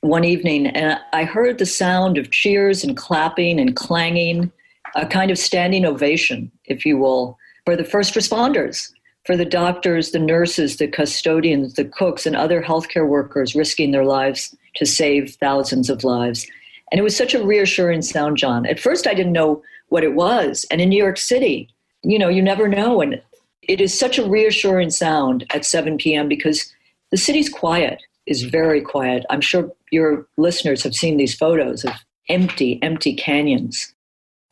one 0.00 0.24
evening 0.24 0.66
and 0.66 0.98
I 1.12 1.24
heard 1.24 1.58
the 1.58 1.66
sound 1.66 2.18
of 2.18 2.32
cheers 2.32 2.82
and 2.82 2.96
clapping 2.96 3.60
and 3.60 3.76
clanging, 3.76 4.50
a 4.96 5.06
kind 5.06 5.30
of 5.30 5.38
standing 5.38 5.84
ovation, 5.84 6.50
if 6.64 6.84
you 6.84 6.98
will, 6.98 7.38
for 7.64 7.76
the 7.76 7.84
first 7.84 8.14
responders, 8.14 8.90
for 9.26 9.36
the 9.36 9.44
doctors, 9.44 10.12
the 10.12 10.18
nurses, 10.18 10.76
the 10.76 10.86
custodians, 10.86 11.74
the 11.74 11.84
cooks, 11.84 12.26
and 12.26 12.36
other 12.36 12.62
healthcare 12.62 13.08
workers 13.08 13.54
risking 13.54 13.90
their 13.90 14.04
lives 14.04 14.56
to 14.76 14.86
save 14.86 15.34
thousands 15.34 15.90
of 15.90 16.04
lives. 16.04 16.46
And 16.92 17.00
it 17.00 17.02
was 17.02 17.16
such 17.16 17.34
a 17.34 17.44
reassuring 17.44 18.02
sound, 18.02 18.36
John. 18.36 18.66
At 18.66 18.80
first, 18.80 19.06
I 19.06 19.14
didn't 19.14 19.32
know 19.32 19.62
what 19.88 20.04
it 20.04 20.14
was. 20.14 20.64
And 20.70 20.80
in 20.80 20.88
New 20.88 21.02
York 21.02 21.18
City, 21.18 21.68
you 22.02 22.18
know, 22.18 22.28
you 22.28 22.40
never 22.40 22.68
know. 22.68 23.00
And 23.00 23.20
it 23.62 23.80
is 23.80 23.98
such 23.98 24.18
a 24.18 24.28
reassuring 24.28 24.90
sound 24.90 25.44
at 25.50 25.64
7 25.64 25.98
p.m. 25.98 26.28
because 26.28 26.72
the 27.10 27.16
city's 27.16 27.48
quiet, 27.48 28.00
is 28.26 28.42
mm-hmm. 28.42 28.50
very 28.50 28.80
quiet. 28.80 29.24
I'm 29.30 29.40
sure 29.40 29.72
your 29.90 30.26
listeners 30.36 30.82
have 30.82 30.94
seen 30.94 31.16
these 31.16 31.34
photos 31.34 31.84
of 31.84 31.92
empty, 32.28 32.78
empty 32.82 33.14
canyons. 33.14 33.94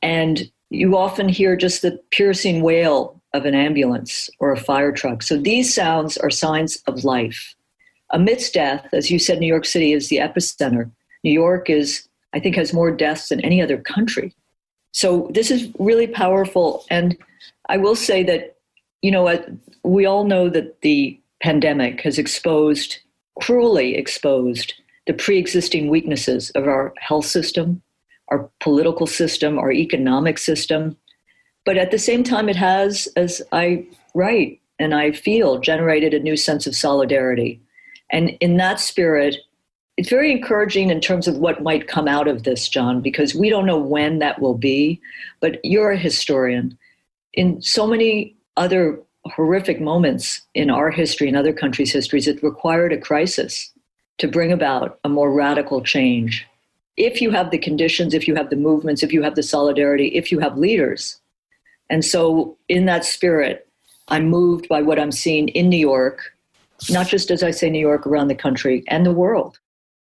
And 0.01 0.51
you 0.71 0.97
often 0.97 1.29
hear 1.29 1.57
just 1.57 1.83
the 1.83 2.01
piercing 2.11 2.63
wail 2.63 3.21
of 3.35 3.45
an 3.45 3.55
ambulance 3.55 4.31
or 4.39 4.53
a 4.53 4.57
fire 4.57 4.93
truck. 4.93 5.23
So 5.23 5.37
these 5.37 5.75
sounds 5.75 6.17
are 6.17 6.31
signs 6.31 6.77
of 6.87 7.05
life. 7.05 7.55
Amidst 8.11 8.55
death, 8.55 8.87
as 8.93 9.11
you 9.11 9.19
said, 9.19 9.41
New 9.41 9.47
York 9.47 9.67
City 9.67 9.93
is 9.93 10.09
the 10.09 10.19
epicenter. 10.19 10.91
New 11.25 11.33
York 11.33 11.69
is, 11.69 12.09
I 12.33 12.41
think, 12.41 12.57
has 12.57 12.73
more 12.73 12.91
deaths 12.91 13.29
than 13.29 13.41
any 13.41 13.61
other 13.61 13.77
country. 13.77 14.33
So 14.93 15.29
this 15.35 15.51
is 15.51 15.71
really 15.79 16.07
powerful. 16.07 16.87
And 16.89 17.19
I 17.69 17.77
will 17.77 17.97
say 17.97 18.23
that, 18.23 18.57
you 19.03 19.11
know, 19.11 19.45
we 19.83 20.07
all 20.07 20.25
know 20.25 20.49
that 20.49 20.81
the 20.83 21.21
pandemic 21.43 22.01
has 22.03 22.19
exposed, 22.19 22.99
cruelly 23.41 23.97
exposed, 23.97 24.75
the 25.07 25.13
pre 25.13 25.39
existing 25.39 25.89
weaknesses 25.89 26.51
of 26.51 26.67
our 26.69 26.95
health 26.99 27.27
system, 27.27 27.83
our 28.29 28.49
political 28.61 29.07
system, 29.07 29.59
our 29.59 29.73
economic 29.73 30.39
system. 30.39 30.97
But 31.65 31.77
at 31.77 31.91
the 31.91 31.99
same 31.99 32.23
time, 32.23 32.49
it 32.49 32.57
has, 32.57 33.09
as 33.17 33.41
I 33.53 33.87
write 34.15 34.61
and 34.79 34.95
I 34.95 35.13
feel, 35.13 35.59
generated 35.59 36.13
a 36.13 36.21
new 36.21 36.37
sense 36.37 36.67
of 36.67 36.77
solidarity. 36.77 37.61
And 38.11 38.31
in 38.41 38.59
that 38.59 38.81
spirit, 38.81 39.37
it's 39.97 40.11
very 40.11 40.31
encouraging 40.31 40.91
in 40.91 41.01
terms 41.01 41.29
of 41.29 41.39
what 41.39 41.63
might 41.63 41.89
come 41.89 42.09
out 42.09 42.29
of 42.29 42.43
this, 42.43 42.69
John, 42.69 43.01
because 43.01 43.35
we 43.35 43.49
don't 43.49 43.67
know 43.67 43.79
when 43.79 44.19
that 44.19 44.41
will 44.41 44.59
be. 44.59 45.01
But 45.41 45.61
you're 45.65 45.93
a 45.93 45.99
historian. 45.99 46.77
In 47.33 47.63
so 47.63 47.87
many 47.87 48.37
other 48.57 49.01
horrific 49.27 49.81
moments 49.81 50.43
in 50.55 50.71
our 50.71 50.91
history 50.91 51.29
and 51.29 51.37
other 51.37 51.53
countries' 51.53 51.93
histories, 51.93 52.29
it 52.29 52.43
required 52.43 52.93
a 52.93 52.99
crisis 52.99 53.73
to 54.19 54.29
bring 54.29 54.53
about 54.53 54.99
a 55.05 55.09
more 55.09 55.33
radical 55.33 55.81
change. 55.83 56.47
If 56.97 57.21
you 57.21 57.31
have 57.31 57.51
the 57.51 57.59
conditions, 57.59 58.15
if 58.15 58.29
you 58.29 58.35
have 58.35 58.51
the 58.51 58.57
movements, 58.57 59.03
if 59.03 59.13
you 59.13 59.23
have 59.23 59.35
the 59.35 59.43
solidarity, 59.43 60.09
if 60.09 60.31
you 60.31 60.39
have 60.41 60.59
leaders. 60.59 61.19
And 61.91 62.05
so, 62.05 62.57
in 62.69 62.87
that 62.87 63.05
spirit, 63.05 63.69
I'm 64.09 64.29
moved 64.29 64.69
by 64.69 64.83
what 64.83 64.99
I'm 64.99 65.13
seeing 65.13 65.49
in 65.49 65.69
New 65.69 65.79
York, 65.79 66.35
not 66.91 67.09
just 67.09 67.31
as 67.31 67.43
I 67.43 67.51
say 67.51 67.71
New 67.71 67.81
York, 67.81 68.07
around 68.07 68.29
the 68.29 68.35
country 68.35 68.85
and 68.89 69.05
the 69.05 69.13
world. 69.13 69.59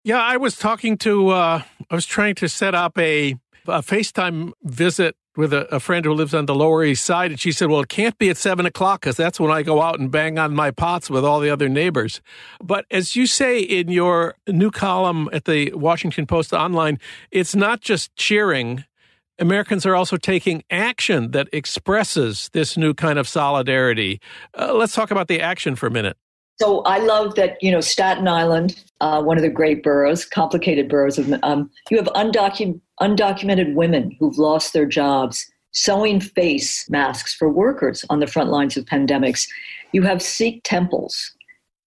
Yeah, 0.04 0.20
I 0.20 0.36
was 0.36 0.56
talking 0.56 0.96
to, 0.98 1.28
uh, 1.28 1.62
I 1.90 1.94
was 1.94 2.06
trying 2.06 2.34
to 2.36 2.48
set 2.48 2.74
up 2.74 2.98
a, 2.98 3.32
a 3.66 3.82
FaceTime 3.82 4.52
visit 4.62 5.14
with 5.36 5.52
a, 5.52 5.72
a, 5.74 5.78
friend 5.78 6.04
who 6.04 6.12
lives 6.12 6.34
on 6.34 6.46
the 6.46 6.54
Lower 6.54 6.84
East 6.84 7.04
Side, 7.04 7.30
and 7.30 7.38
she 7.38 7.52
said, 7.52 7.68
"Well, 7.68 7.80
it 7.80 7.88
can't 7.88 8.18
be 8.18 8.30
at 8.30 8.36
seven 8.36 8.66
o'clock 8.66 9.00
because 9.00 9.16
that's 9.16 9.38
when 9.38 9.50
I 9.50 9.62
go 9.62 9.80
out 9.80 10.00
and 10.00 10.10
bang 10.10 10.38
on 10.38 10.54
my 10.54 10.70
pots 10.70 11.08
with 11.08 11.24
all 11.24 11.40
the 11.40 11.50
other 11.50 11.68
neighbors." 11.68 12.20
But 12.62 12.84
as 12.90 13.14
you 13.14 13.26
say 13.26 13.60
in 13.60 13.90
your 13.90 14.34
new 14.48 14.70
column 14.70 15.28
at 15.32 15.44
the 15.44 15.72
Washington 15.72 16.26
Post 16.26 16.52
online, 16.52 16.98
it's 17.30 17.54
not 17.54 17.80
just 17.80 18.14
cheering. 18.16 18.84
Americans 19.40 19.86
are 19.86 19.96
also 19.96 20.16
taking 20.16 20.62
action 20.70 21.30
that 21.32 21.48
expresses 21.52 22.50
this 22.52 22.76
new 22.76 22.94
kind 22.94 23.18
of 23.18 23.26
solidarity. 23.26 24.20
Uh, 24.56 24.74
let's 24.74 24.94
talk 24.94 25.10
about 25.10 25.28
the 25.28 25.40
action 25.40 25.74
for 25.74 25.86
a 25.86 25.90
minute. 25.90 26.16
So 26.60 26.82
I 26.82 26.98
love 26.98 27.36
that 27.36 27.56
you 27.62 27.72
know 27.72 27.80
Staten 27.80 28.28
Island, 28.28 28.84
uh, 29.00 29.22
one 29.22 29.38
of 29.38 29.42
the 29.42 29.48
great 29.48 29.82
boroughs, 29.82 30.26
complicated 30.26 30.90
boroughs 30.90 31.18
of. 31.18 31.32
Um, 31.42 31.70
you 31.90 31.96
have 31.96 32.08
undocumented 32.08 32.80
undocumented 33.00 33.74
women 33.74 34.14
who've 34.20 34.36
lost 34.36 34.74
their 34.74 34.84
jobs 34.84 35.50
sewing 35.72 36.20
face 36.20 36.88
masks 36.90 37.34
for 37.34 37.48
workers 37.48 38.04
on 38.10 38.20
the 38.20 38.26
front 38.26 38.50
lines 38.50 38.76
of 38.76 38.84
pandemics. 38.84 39.48
You 39.92 40.02
have 40.02 40.20
Sikh 40.20 40.60
temples 40.64 41.32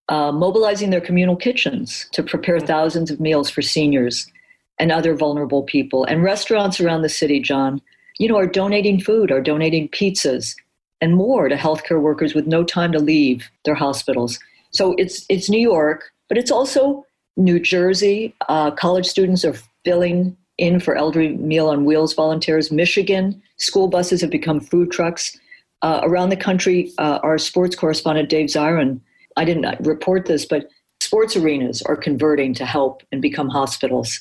uh, 0.10 0.32
mobilizing 0.32 0.90
their 0.90 1.02
communal 1.02 1.36
kitchens 1.36 2.08
to 2.14 2.24
prepare 2.24 2.60
thousands 2.60 3.12
of 3.12 3.20
meals 3.20 3.50
for 3.50 3.62
seniors 3.62 4.30
and 4.80 4.92
other 4.92 5.16
vulnerable 5.16 5.64
people. 5.64 6.04
And 6.06 6.24
restaurants 6.24 6.80
around 6.80 7.02
the 7.02 7.10
city, 7.10 7.40
John, 7.40 7.82
you 8.18 8.28
know, 8.28 8.38
are 8.38 8.48
donating 8.48 9.00
food, 9.00 9.32
are 9.32 9.42
donating 9.42 9.90
pizzas 9.90 10.56
and 11.02 11.16
more 11.16 11.50
to 11.50 11.56
healthcare 11.56 12.02
workers 12.02 12.34
with 12.34 12.48
no 12.48 12.64
time 12.64 12.92
to 12.94 13.00
leave 13.00 13.50
their 13.66 13.76
hospitals. 13.76 14.40
So 14.72 14.94
it's 14.98 15.26
it's 15.30 15.50
New 15.50 15.62
York, 15.62 16.12
but 16.30 16.38
it's 16.38 16.52
also 16.52 17.06
New 17.38 17.60
Jersey. 17.60 18.34
Uh, 18.50 18.72
college 18.72 19.06
students 19.06 19.44
are 19.44 19.56
filling 19.84 20.36
in 20.58 20.80
for 20.80 20.96
Elderly 20.96 21.36
Meal 21.36 21.70
on 21.70 21.86
Wheels 21.86 22.14
volunteers. 22.14 22.72
Michigan 22.72 23.42
school 23.58 23.88
buses 23.88 24.22
have 24.22 24.30
become 24.30 24.60
food 24.60 24.92
trucks. 24.92 25.38
Uh, 25.82 26.00
around 26.04 26.30
the 26.30 26.38
country, 26.38 26.92
uh, 26.98 27.20
our 27.24 27.38
sports 27.38 27.76
correspondent 27.76 28.30
Dave 28.30 28.48
Zirin, 28.48 29.02
I 29.36 29.44
didn't 29.44 29.66
report 29.86 30.26
this, 30.26 30.46
but 30.46 30.70
sports 31.02 31.36
arenas 31.36 31.82
are 31.82 31.98
converting 31.98 32.54
to 32.54 32.66
help 32.66 33.04
and 33.12 33.22
become 33.22 33.50
hospitals 33.50 34.20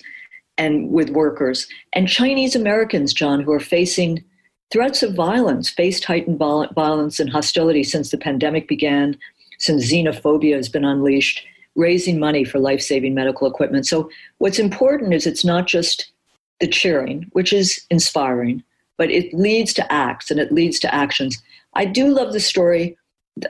and 0.59 0.91
with 0.91 1.11
workers. 1.11 1.67
And 1.93 2.09
Chinese 2.09 2.55
Americans, 2.55 3.13
John, 3.13 3.41
who 3.41 3.53
are 3.53 3.61
facing 3.61 4.23
threats 4.71 5.03
of 5.03 5.15
violence, 5.15 5.69
faced 5.69 6.05
heightened 6.05 6.39
violence 6.39 7.21
and 7.21 7.31
hostility 7.31 7.85
since 7.85 8.11
the 8.11 8.19
pandemic 8.19 8.69
began 8.69 9.19
since 9.63 9.93
xenophobia 9.93 10.57
has 10.57 10.69
been 10.69 10.85
unleashed, 10.85 11.47
raising 11.77 12.19
money 12.19 12.45
for 12.45 12.59
life 12.59 12.81
saving 12.81 13.15
medical 13.15 13.47
equipment. 13.47 13.87
So, 13.87 14.11
what's 14.39 14.59
important 14.59 15.15
is 15.15 15.25
it's 15.25 15.45
not 15.45 15.69
just 15.69 16.11
the 16.59 16.67
cheering, 16.67 17.31
which 17.33 17.53
is 17.53 17.81
inspiring, 17.89 18.65
but 18.99 19.11
it 19.11 19.33
leads 19.33 19.73
to 19.75 19.93
acts 19.93 20.33
and 20.33 20.41
it 20.41 20.51
leads 20.51 20.81
to 20.81 20.93
actions. 20.93 21.41
I 21.75 21.85
do 21.85 22.09
love 22.09 22.33
the 22.33 22.41
story. 22.41 22.97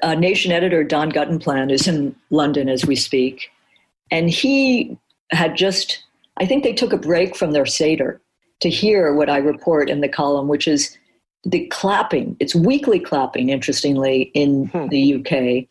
Uh, 0.02 0.14
Nation 0.14 0.52
editor 0.52 0.84
Don 0.84 1.10
Guttenplan 1.10 1.72
is 1.72 1.88
in 1.88 2.14
London 2.30 2.68
as 2.68 2.84
we 2.84 2.94
speak, 2.94 3.50
and 4.10 4.28
he 4.28 4.96
had 5.30 5.56
just, 5.56 6.04
I 6.38 6.46
think 6.46 6.64
they 6.64 6.72
took 6.72 6.92
a 6.92 6.98
break 6.98 7.36
from 7.36 7.52
their 7.52 7.66
Seder 7.66 8.20
to 8.60 8.70
hear 8.70 9.14
what 9.14 9.28
I 9.28 9.38
report 9.38 9.90
in 9.90 10.00
the 10.00 10.08
column, 10.08 10.48
which 10.48 10.66
is 10.66 10.96
the 11.44 11.66
clapping. 11.66 12.36
It's 12.40 12.54
weekly 12.54 13.00
clapping, 13.00 13.48
interestingly, 13.48 14.30
in 14.34 14.66
hmm. 14.68 14.88
the 14.88 15.14
UK 15.16 15.68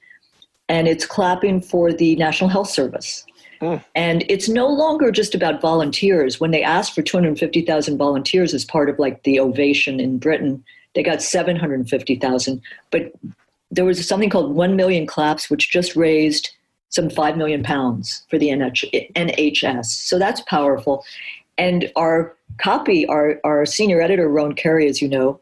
and 0.71 0.87
it's 0.87 1.05
clapping 1.05 1.59
for 1.59 1.91
the 1.91 2.15
National 2.15 2.49
Health 2.49 2.69
Service. 2.69 3.25
Mm. 3.61 3.83
And 3.93 4.23
it's 4.29 4.47
no 4.47 4.67
longer 4.67 5.11
just 5.11 5.35
about 5.35 5.59
volunteers. 5.59 6.39
When 6.39 6.51
they 6.51 6.63
asked 6.63 6.95
for 6.95 7.01
250,000 7.01 7.97
volunteers 7.97 8.53
as 8.53 8.63
part 8.63 8.89
of 8.89 8.97
like 8.97 9.23
the 9.23 9.37
ovation 9.37 9.99
in 9.99 10.17
Britain, 10.17 10.63
they 10.95 11.03
got 11.03 11.21
750,000. 11.21 12.61
But 12.89 13.11
there 13.69 13.83
was 13.83 14.07
something 14.07 14.29
called 14.29 14.55
1 14.55 14.77
million 14.77 15.05
claps, 15.05 15.49
which 15.49 15.69
just 15.69 15.97
raised 15.97 16.49
some 16.91 17.09
5 17.09 17.35
million 17.35 17.63
pounds 17.63 18.23
for 18.29 18.37
the 18.37 18.49
NHS. 18.49 19.85
So 19.85 20.19
that's 20.19 20.41
powerful. 20.41 21.03
And 21.57 21.91
our 21.95 22.35
copy, 22.59 23.05
our, 23.07 23.39
our 23.43 23.65
senior 23.65 24.01
editor, 24.01 24.29
Roane 24.29 24.53
Carey, 24.53 24.87
as 24.87 25.01
you 25.01 25.09
know, 25.09 25.41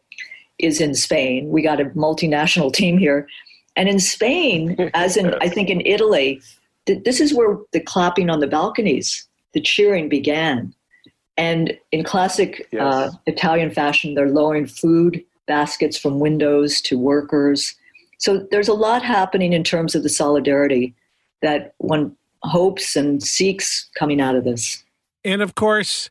is 0.57 0.81
in 0.81 0.95
Spain. 0.95 1.49
We 1.49 1.61
got 1.61 1.81
a 1.81 1.85
multinational 1.85 2.73
team 2.81 2.97
here 2.97 3.27
and 3.79 3.87
in 3.87 3.99
Spain, 3.99 4.91
as 4.93 5.15
in, 5.15 5.33
I 5.35 5.47
think 5.47 5.69
in 5.69 5.81
Italy, 5.85 6.41
th- 6.85 7.03
this 7.05 7.21
is 7.21 7.33
where 7.33 7.57
the 7.71 7.79
clapping 7.79 8.29
on 8.29 8.41
the 8.41 8.47
balconies, 8.47 9.25
the 9.53 9.61
cheering 9.61 10.09
began. 10.09 10.73
And 11.37 11.77
in 11.93 12.03
classic 12.03 12.67
yes. 12.73 12.81
uh, 12.81 13.11
Italian 13.25 13.71
fashion, 13.71 14.15
they're 14.15 14.29
lowering 14.29 14.67
food 14.67 15.23
baskets 15.47 15.97
from 15.97 16.19
windows 16.19 16.81
to 16.81 16.99
workers. 16.99 17.73
So 18.17 18.45
there's 18.51 18.67
a 18.67 18.73
lot 18.73 19.01
happening 19.01 19.53
in 19.53 19.63
terms 19.63 19.95
of 19.95 20.03
the 20.03 20.09
solidarity 20.09 20.93
that 21.41 21.73
one 21.77 22.15
hopes 22.43 22.95
and 22.95 23.21
seeks 23.21 23.89
coming 23.97 24.21
out 24.21 24.35
of 24.35 24.43
this. 24.43 24.83
And 25.23 25.41
of 25.41 25.55
course, 25.55 26.09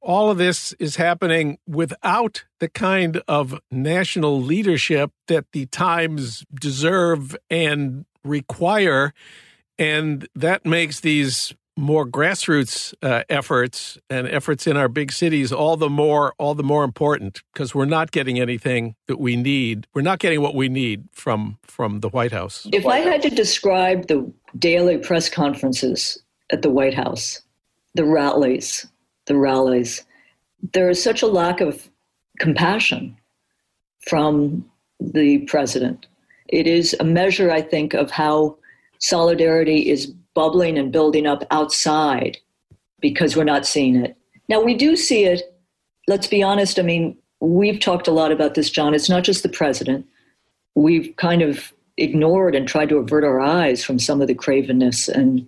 all 0.00 0.30
of 0.30 0.38
this 0.38 0.72
is 0.78 0.96
happening 0.96 1.58
without 1.66 2.44
the 2.58 2.68
kind 2.68 3.22
of 3.28 3.60
national 3.70 4.40
leadership 4.40 5.12
that 5.28 5.46
the 5.52 5.66
times 5.66 6.44
deserve 6.54 7.36
and 7.50 8.06
require. 8.24 9.12
And 9.78 10.26
that 10.34 10.64
makes 10.64 11.00
these 11.00 11.54
more 11.80 12.06
grassroots 12.06 12.94
uh, 13.02 13.22
efforts 13.28 13.98
and 14.08 14.28
efforts 14.28 14.66
in 14.66 14.76
our 14.76 14.88
big 14.88 15.10
cities 15.10 15.50
all 15.52 15.76
the 15.76 15.90
more 15.90 16.34
all 16.38 16.54
the 16.54 16.62
more 16.62 16.84
important 16.84 17.42
because 17.52 17.74
we're 17.74 17.84
not 17.84 18.10
getting 18.10 18.38
anything 18.38 18.94
that 19.06 19.18
we 19.18 19.34
need 19.34 19.86
we're 19.94 20.02
not 20.02 20.18
getting 20.18 20.40
what 20.40 20.54
we 20.54 20.68
need 20.68 21.08
from 21.10 21.58
from 21.62 22.00
the 22.00 22.08
white 22.10 22.32
house 22.32 22.66
if 22.72 22.86
i 22.86 22.98
had 22.98 23.22
to 23.22 23.30
describe 23.30 24.06
the 24.08 24.30
daily 24.58 24.98
press 24.98 25.28
conferences 25.28 26.18
at 26.50 26.62
the 26.62 26.70
white 26.70 26.94
house 26.94 27.40
the 27.94 28.04
rallies, 28.04 28.86
the 29.26 29.36
rallies. 29.36 30.04
There 30.72 30.90
is 30.90 31.02
such 31.02 31.22
a 31.22 31.26
lack 31.26 31.60
of 31.60 31.88
compassion 32.38 33.16
from 34.08 34.64
the 35.00 35.38
president. 35.40 36.06
It 36.48 36.66
is 36.66 36.94
a 37.00 37.04
measure, 37.04 37.50
I 37.50 37.62
think, 37.62 37.94
of 37.94 38.10
how 38.10 38.56
solidarity 38.98 39.88
is 39.88 40.12
bubbling 40.34 40.78
and 40.78 40.92
building 40.92 41.26
up 41.26 41.44
outside 41.50 42.38
because 43.00 43.36
we're 43.36 43.44
not 43.44 43.66
seeing 43.66 43.96
it. 43.96 44.16
Now, 44.48 44.60
we 44.60 44.74
do 44.74 44.96
see 44.96 45.24
it. 45.24 45.42
Let's 46.08 46.26
be 46.26 46.42
honest. 46.42 46.78
I 46.78 46.82
mean, 46.82 47.16
we've 47.40 47.80
talked 47.80 48.08
a 48.08 48.12
lot 48.12 48.32
about 48.32 48.54
this, 48.54 48.70
Jon. 48.70 48.94
It's 48.94 49.08
not 49.08 49.24
just 49.24 49.42
the 49.42 49.48
president. 49.48 50.06
We've 50.74 51.14
kind 51.16 51.42
of 51.42 51.72
ignored 51.96 52.54
and 52.54 52.66
tried 52.66 52.88
to 52.90 52.96
avert 52.96 53.24
our 53.24 53.40
eyes 53.40 53.84
from 53.84 53.98
some 53.98 54.20
of 54.20 54.28
the 54.28 54.34
cravenness 54.34 55.08
and 55.08 55.46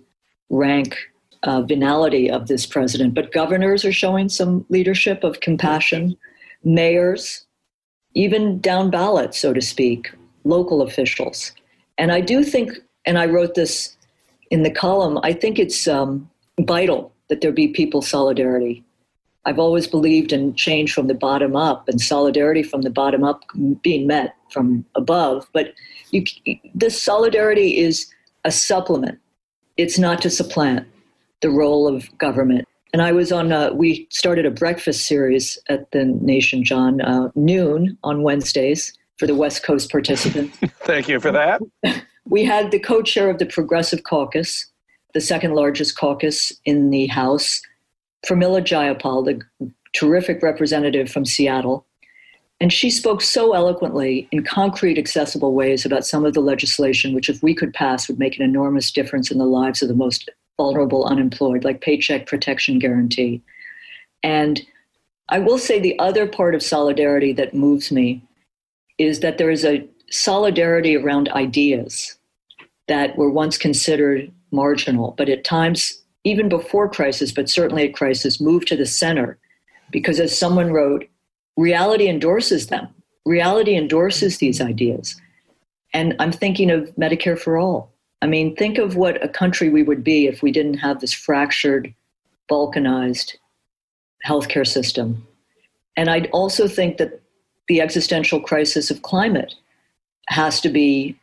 rank 0.49 0.97
uh, 1.43 1.61
venality 1.61 2.29
of 2.29 2.47
this 2.47 2.65
president. 2.65 3.13
But 3.13 3.31
governors 3.31 3.83
are 3.83 3.91
showing 3.91 4.29
some 4.29 4.65
leadership 4.69 5.23
of 5.23 5.39
compassion, 5.41 6.15
mayors, 6.63 7.45
even 8.15 8.59
down 8.59 8.89
ballot, 8.89 9.33
so 9.33 9.53
to 9.53 9.61
speak, 9.61 10.11
local 10.43 10.81
officials. 10.81 11.51
And 11.97 12.11
I 12.11 12.21
do 12.21 12.43
think, 12.43 12.71
and 13.05 13.17
I 13.17 13.25
wrote 13.25 13.55
this 13.55 13.95
in 14.53 14.61
the 14.61 14.69
column, 14.69 15.19
I 15.23 15.33
think 15.33 15.57
it's 15.57 15.87
um, 15.87 16.29
vital 16.59 17.11
that 17.27 17.41
there 17.41 17.51
be 17.51 17.69
people 17.69 18.03
solidarity. 18.03 18.83
I've 19.45 19.57
always 19.57 19.87
believed 19.87 20.31
in 20.31 20.53
change 20.53 20.93
from 20.93 21.07
the 21.07 21.15
bottom 21.15 21.55
up 21.55 21.89
and 21.89 21.99
solidarity 21.99 22.61
from 22.61 22.83
the 22.83 22.91
bottom 22.91 23.23
up 23.23 23.41
being 23.81 24.05
met 24.05 24.35
from 24.51 24.85
above. 24.93 25.49
But 25.53 25.73
you, 26.11 26.23
this 26.75 27.01
solidarity 27.01 27.79
is 27.79 28.13
a 28.45 28.51
supplement. 28.51 29.17
It's 29.77 29.97
not 29.97 30.21
to 30.21 30.29
supplant 30.29 30.87
the 31.41 31.49
role 31.49 31.87
of 31.87 32.15
government. 32.19 32.67
And 32.93 33.01
I 33.01 33.11
was 33.11 33.31
on, 33.31 33.51
a, 33.51 33.73
we 33.73 34.07
started 34.11 34.45
a 34.45 34.51
breakfast 34.51 35.07
series 35.07 35.57
at 35.67 35.89
the 35.89 36.05
Nation, 36.05 36.63
Jon, 36.63 37.01
uh, 37.01 37.29
noon 37.33 37.97
on 38.03 38.21
Wednesdays 38.21 38.95
for 39.17 39.25
the 39.25 39.33
West 39.33 39.63
Coast 39.63 39.89
participants. 39.89 40.55
Thank 40.81 41.09
you 41.09 41.19
for 41.19 41.31
that. 41.31 41.59
we 42.25 42.43
had 42.43 42.71
the 42.71 42.79
co 42.79 43.01
chair 43.01 43.29
of 43.29 43.39
the 43.39 43.45
Progressive 43.45 44.03
Caucus, 44.03 44.67
the 45.13 45.21
second 45.21 45.53
largest 45.53 45.97
caucus 45.97 46.51
in 46.65 46.89
the 46.89 47.07
House, 47.07 47.61
Pramila 48.25 48.61
Jayapal, 48.61 49.25
the 49.25 49.71
terrific 49.93 50.41
representative 50.41 51.11
from 51.11 51.25
Seattle. 51.25 51.85
And 52.59 52.71
she 52.71 52.89
spoke 52.89 53.21
so 53.21 53.53
eloquently 53.53 54.27
in 54.31 54.43
concrete, 54.43 54.97
accessible 54.97 55.53
ways 55.53 55.85
about 55.85 56.05
some 56.05 56.25
of 56.25 56.33
the 56.33 56.39
legislation, 56.39 57.13
which, 57.13 57.29
if 57.29 57.43
we 57.43 57.53
could 57.53 57.73
pass, 57.73 58.07
would 58.07 58.19
make 58.19 58.37
an 58.37 58.43
enormous 58.43 58.91
difference 58.91 59.31
in 59.31 59.37
the 59.37 59.45
lives 59.45 59.81
of 59.81 59.89
the 59.89 59.93
most 59.93 60.29
vulnerable 60.57 61.05
unemployed, 61.05 61.63
like 61.63 61.81
Paycheck 61.81 62.25
Protection 62.25 62.79
Guarantee. 62.79 63.41
And 64.21 64.61
I 65.29 65.39
will 65.39 65.57
say 65.57 65.79
the 65.79 65.97
other 65.99 66.27
part 66.27 66.55
of 66.55 66.63
solidarity 66.63 67.33
that 67.33 67.53
moves 67.53 67.91
me 67.91 68.21
is 68.97 69.19
that 69.19 69.37
there 69.37 69.49
is 69.49 69.65
a 69.65 69.85
solidarity 70.13 70.95
around 70.95 71.29
ideas 71.29 72.17
that 72.87 73.17
were 73.17 73.29
once 73.29 73.57
considered 73.57 74.31
marginal, 74.51 75.15
but 75.17 75.29
at 75.29 75.43
times, 75.43 76.01
even 76.23 76.47
before 76.49 76.89
crisis, 76.89 77.31
but 77.31 77.49
certainly 77.49 77.87
at 77.87 77.95
crisis, 77.95 78.39
move 78.39 78.65
to 78.65 78.75
the 78.75 78.85
center. 78.85 79.37
Because 79.91 80.19
as 80.19 80.37
someone 80.37 80.71
wrote, 80.71 81.07
reality 81.57 82.07
endorses 82.07 82.67
them. 82.67 82.87
Reality 83.25 83.75
endorses 83.75 84.37
these 84.37 84.61
ideas. 84.61 85.19
And 85.93 86.15
I'm 86.19 86.31
thinking 86.31 86.71
of 86.71 86.93
Medicare 86.95 87.39
for 87.39 87.57
all. 87.57 87.91
I 88.21 88.27
mean, 88.27 88.55
think 88.55 88.77
of 88.77 88.95
what 88.95 89.23
a 89.23 89.27
country 89.27 89.69
we 89.69 89.83
would 89.83 90.03
be 90.03 90.27
if 90.27 90.41
we 90.41 90.51
didn't 90.51 90.75
have 90.75 91.01
this 91.01 91.13
fractured, 91.13 91.93
balkanized 92.49 93.35
healthcare 94.25 94.67
system. 94.67 95.25
And 95.97 96.09
I 96.09 96.21
also 96.31 96.67
think 96.67 96.97
that 96.97 97.21
the 97.67 97.81
existential 97.81 98.39
crisis 98.39 98.89
of 98.89 99.01
climate 99.01 99.55
has 100.27 100.61
to 100.61 100.69
be 100.69 101.17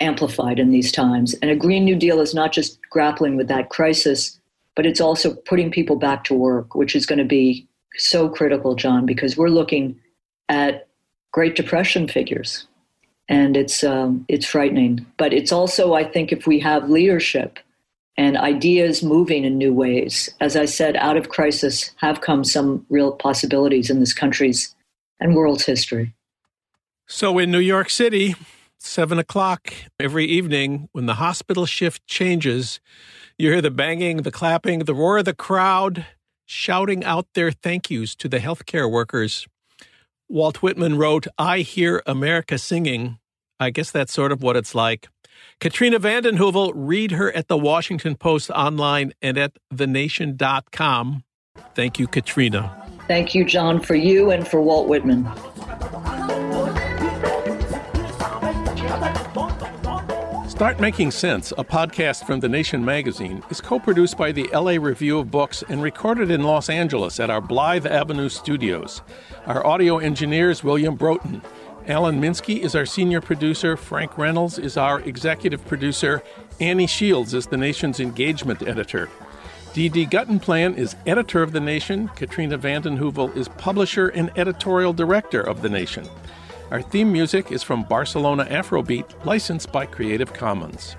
amplified 0.00 0.58
in 0.58 0.70
these 0.70 0.92
times. 0.92 1.34
And 1.34 1.50
a 1.50 1.56
Green 1.56 1.84
New 1.84 1.96
Deal 1.96 2.20
is 2.20 2.34
not 2.34 2.52
just 2.52 2.78
grappling 2.90 3.36
with 3.36 3.48
that 3.48 3.70
crisis, 3.70 4.38
but 4.74 4.86
it's 4.86 5.00
also 5.00 5.34
putting 5.34 5.70
people 5.70 5.96
back 5.96 6.24
to 6.24 6.34
work, 6.34 6.74
which 6.74 6.94
is 6.94 7.06
going 7.06 7.18
to 7.18 7.24
be 7.24 7.66
so 7.96 8.28
critical, 8.28 8.74
Jon, 8.74 9.06
because 9.06 9.36
we're 9.36 9.48
looking 9.48 9.98
at 10.48 10.86
Great 11.32 11.56
Depression 11.56 12.08
figures, 12.08 12.66
and 13.28 13.56
it's 13.56 13.82
um, 13.82 14.24
it's 14.28 14.46
frightening. 14.46 15.04
But 15.16 15.32
it's 15.32 15.52
also, 15.52 15.94
I 15.94 16.04
think, 16.04 16.32
if 16.32 16.46
we 16.46 16.58
have 16.60 16.90
leadership 16.90 17.58
and 18.18 18.36
ideas 18.36 19.02
moving 19.02 19.44
in 19.44 19.58
new 19.58 19.72
ways, 19.72 20.30
as 20.40 20.56
I 20.56 20.64
said, 20.64 20.96
out 20.96 21.16
of 21.16 21.28
crisis 21.28 21.90
have 21.96 22.20
come 22.20 22.44
some 22.44 22.86
real 22.88 23.12
possibilities 23.12 23.90
in 23.90 24.00
this 24.00 24.14
country's 24.14 24.74
and 25.20 25.34
world's 25.34 25.64
history. 25.64 26.12
So 27.06 27.38
in 27.38 27.50
New 27.52 27.60
York 27.60 27.88
City, 27.88 28.34
seven 28.78 29.18
o'clock 29.18 29.72
every 30.00 30.26
evening, 30.26 30.88
when 30.92 31.06
the 31.06 31.14
hospital 31.14 31.64
shift 31.64 32.06
changes, 32.06 32.80
you 33.38 33.50
hear 33.50 33.62
the 33.62 33.70
banging, 33.70 34.18
the 34.18 34.32
clapping, 34.32 34.80
the 34.80 34.94
roar 34.94 35.18
of 35.18 35.24
the 35.24 35.34
crowd 35.34 36.04
shouting 36.46 37.04
out 37.04 37.26
their 37.34 37.50
thank 37.50 37.90
yous 37.90 38.14
to 38.16 38.28
the 38.28 38.38
healthcare 38.38 38.90
workers. 38.90 39.46
Walt 40.28 40.62
Whitman 40.62 40.96
wrote, 40.96 41.26
I 41.38 41.60
hear 41.60 42.02
America 42.06 42.58
singing. 42.58 43.18
I 43.60 43.70
guess 43.70 43.90
that's 43.90 44.12
sort 44.12 44.32
of 44.32 44.42
what 44.42 44.56
it's 44.56 44.74
like. 44.74 45.08
Katrina 45.60 45.98
vanden 45.98 46.38
Heuvel, 46.38 46.72
read 46.74 47.12
her 47.12 47.32
at 47.32 47.48
the 47.48 47.56
Washington 47.56 48.16
Post 48.16 48.50
online 48.50 49.12
and 49.22 49.38
at 49.38 49.52
thenation.com. 49.72 51.24
Thank 51.74 51.98
you, 51.98 52.06
Katrina. 52.06 52.74
Thank 53.06 53.34
you, 53.34 53.44
Jon, 53.44 53.80
for 53.80 53.94
you 53.94 54.30
and 54.30 54.46
for 54.46 54.60
Walt 54.60 54.88
Whitman. 54.88 55.28
Start 60.56 60.80
Making 60.80 61.10
Sense, 61.10 61.52
a 61.58 61.64
podcast 61.64 62.24
from 62.24 62.40
The 62.40 62.48
Nation 62.48 62.82
magazine, 62.82 63.42
is 63.50 63.60
co 63.60 63.78
produced 63.78 64.16
by 64.16 64.32
the 64.32 64.48
LA 64.54 64.82
Review 64.82 65.18
of 65.18 65.30
Books 65.30 65.62
and 65.68 65.82
recorded 65.82 66.30
in 66.30 66.44
Los 66.44 66.70
Angeles 66.70 67.20
at 67.20 67.28
our 67.28 67.42
Blythe 67.42 67.86
Avenue 67.86 68.30
studios. 68.30 69.02
Our 69.44 69.66
audio 69.66 69.98
engineer 69.98 70.48
is 70.48 70.64
William 70.64 70.96
Broughton. 70.96 71.42
Alan 71.86 72.22
Minsky 72.22 72.60
is 72.60 72.74
our 72.74 72.86
senior 72.86 73.20
producer. 73.20 73.76
Frank 73.76 74.16
Reynolds 74.16 74.58
is 74.58 74.78
our 74.78 75.00
executive 75.00 75.62
producer. 75.66 76.22
Annie 76.58 76.86
Shields 76.86 77.34
is 77.34 77.48
the 77.48 77.58
nation's 77.58 78.00
engagement 78.00 78.66
editor. 78.66 79.10
D.D. 79.74 80.06
Guttenplan 80.06 80.78
is 80.78 80.96
editor 81.04 81.42
of 81.42 81.52
The 81.52 81.60
Nation. 81.60 82.08
Katrina 82.16 82.56
vanden 82.56 82.96
Heuvel 82.96 83.36
is 83.36 83.48
publisher 83.58 84.08
and 84.08 84.30
editorial 84.38 84.94
director 84.94 85.42
of 85.42 85.60
The 85.60 85.68
Nation. 85.68 86.08
Our 86.70 86.82
theme 86.82 87.12
music 87.12 87.52
is 87.52 87.62
from 87.62 87.84
Barcelona 87.84 88.44
Afrobeat, 88.46 89.24
licensed 89.24 89.72
by 89.72 89.86
Creative 89.86 90.32
Commons. 90.32 90.96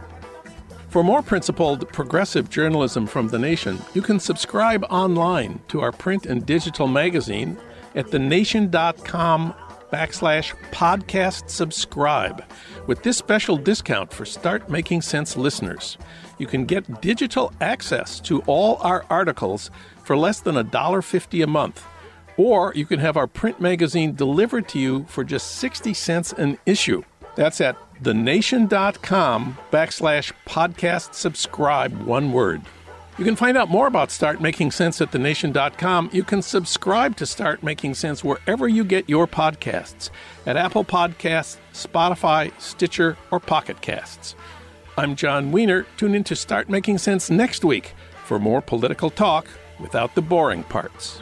For 0.90 1.04
more 1.04 1.22
principled, 1.22 1.90
progressive 1.90 2.50
journalism 2.50 3.06
from 3.06 3.28
The 3.28 3.40
Nation, 3.40 3.78
you 3.94 4.02
can 4.02 4.20
subscribe 4.20 4.86
online 4.90 5.60
to 5.68 5.82
our 5.82 5.92
print 5.92 6.26
and 6.26 6.46
digital 6.46 6.88
magazine 6.88 7.58
at 7.96 8.08
thenation.com 8.08 9.54
backslash 9.92 10.54
podcast 10.72 11.50
subscribe 11.50 12.44
with 12.88 13.04
this 13.04 13.18
special 13.18 13.56
discount 13.56 14.12
for 14.12 14.26
Start 14.26 14.70
Making 14.70 15.02
Sense 15.02 15.38
listeners 15.38 15.98
you 16.38 16.48
can 16.48 16.66
get 16.66 17.02
digital 17.02 17.52
access 17.62 18.20
to 18.22 18.42
all 18.42 18.78
our 18.82 19.06
articles 19.10 19.72
for 20.04 20.16
less 20.16 20.40
than 20.40 20.56
$1.50 20.56 21.44
a 21.44 21.48
month. 21.48 21.86
Or 22.38 22.72
you 22.76 22.86
can 22.86 23.00
have 23.00 23.18
our 23.18 23.28
print 23.28 23.60
magazine 23.60 24.16
delivered 24.16 24.68
to 24.70 24.80
you 24.80 25.06
for 25.06 25.24
just 25.24 25.56
60 25.56 25.94
cents 25.94 26.32
an 26.34 26.58
issue. 26.66 27.04
That's 27.36 27.60
at 27.62 27.78
thenation.com 28.02 29.58
backslash 29.72 30.32
podcast 30.46 31.14
subscribe, 31.14 32.02
one 32.04 32.32
word. 32.32 32.62
You 33.18 33.26
can 33.26 33.36
find 33.36 33.58
out 33.58 33.70
more 33.70 33.88
about 33.88 34.12
Start 34.12 34.42
Making 34.42 34.70
Sense 34.70 35.02
at 35.02 35.12
thenation.com. 35.12 36.12
You 36.14 36.24
can 36.24 36.44
subscribe 36.44 37.16
to 37.18 37.26
Start 37.26 37.64
Making 37.64 37.96
Sense 37.96 38.24
wherever 38.24 38.68
you 38.68 38.84
get 38.84 39.10
your 39.10 39.26
podcasts 39.26 40.12
at 40.46 40.56
Apple 40.56 40.86
Podcasts, 40.86 41.58
Spotify, 41.74 42.52
Stitcher, 42.62 43.18
or 43.32 43.40
Pocket 43.40 43.82
Casts. 43.82 44.36
I'm 45.00 45.16
Jon 45.16 45.52
Wiener. 45.52 45.88
Tune 45.98 46.14
in 46.14 46.24
to 46.26 46.36
Start 46.36 46.70
Making 46.70 47.00
Sense 47.00 47.32
next 47.32 47.66
week 47.66 47.94
for 48.26 48.38
more 48.38 48.62
political 48.62 49.10
talk 49.10 49.48
without 49.80 50.14
the 50.14 50.22
boring 50.22 50.64
parts. 50.64 51.22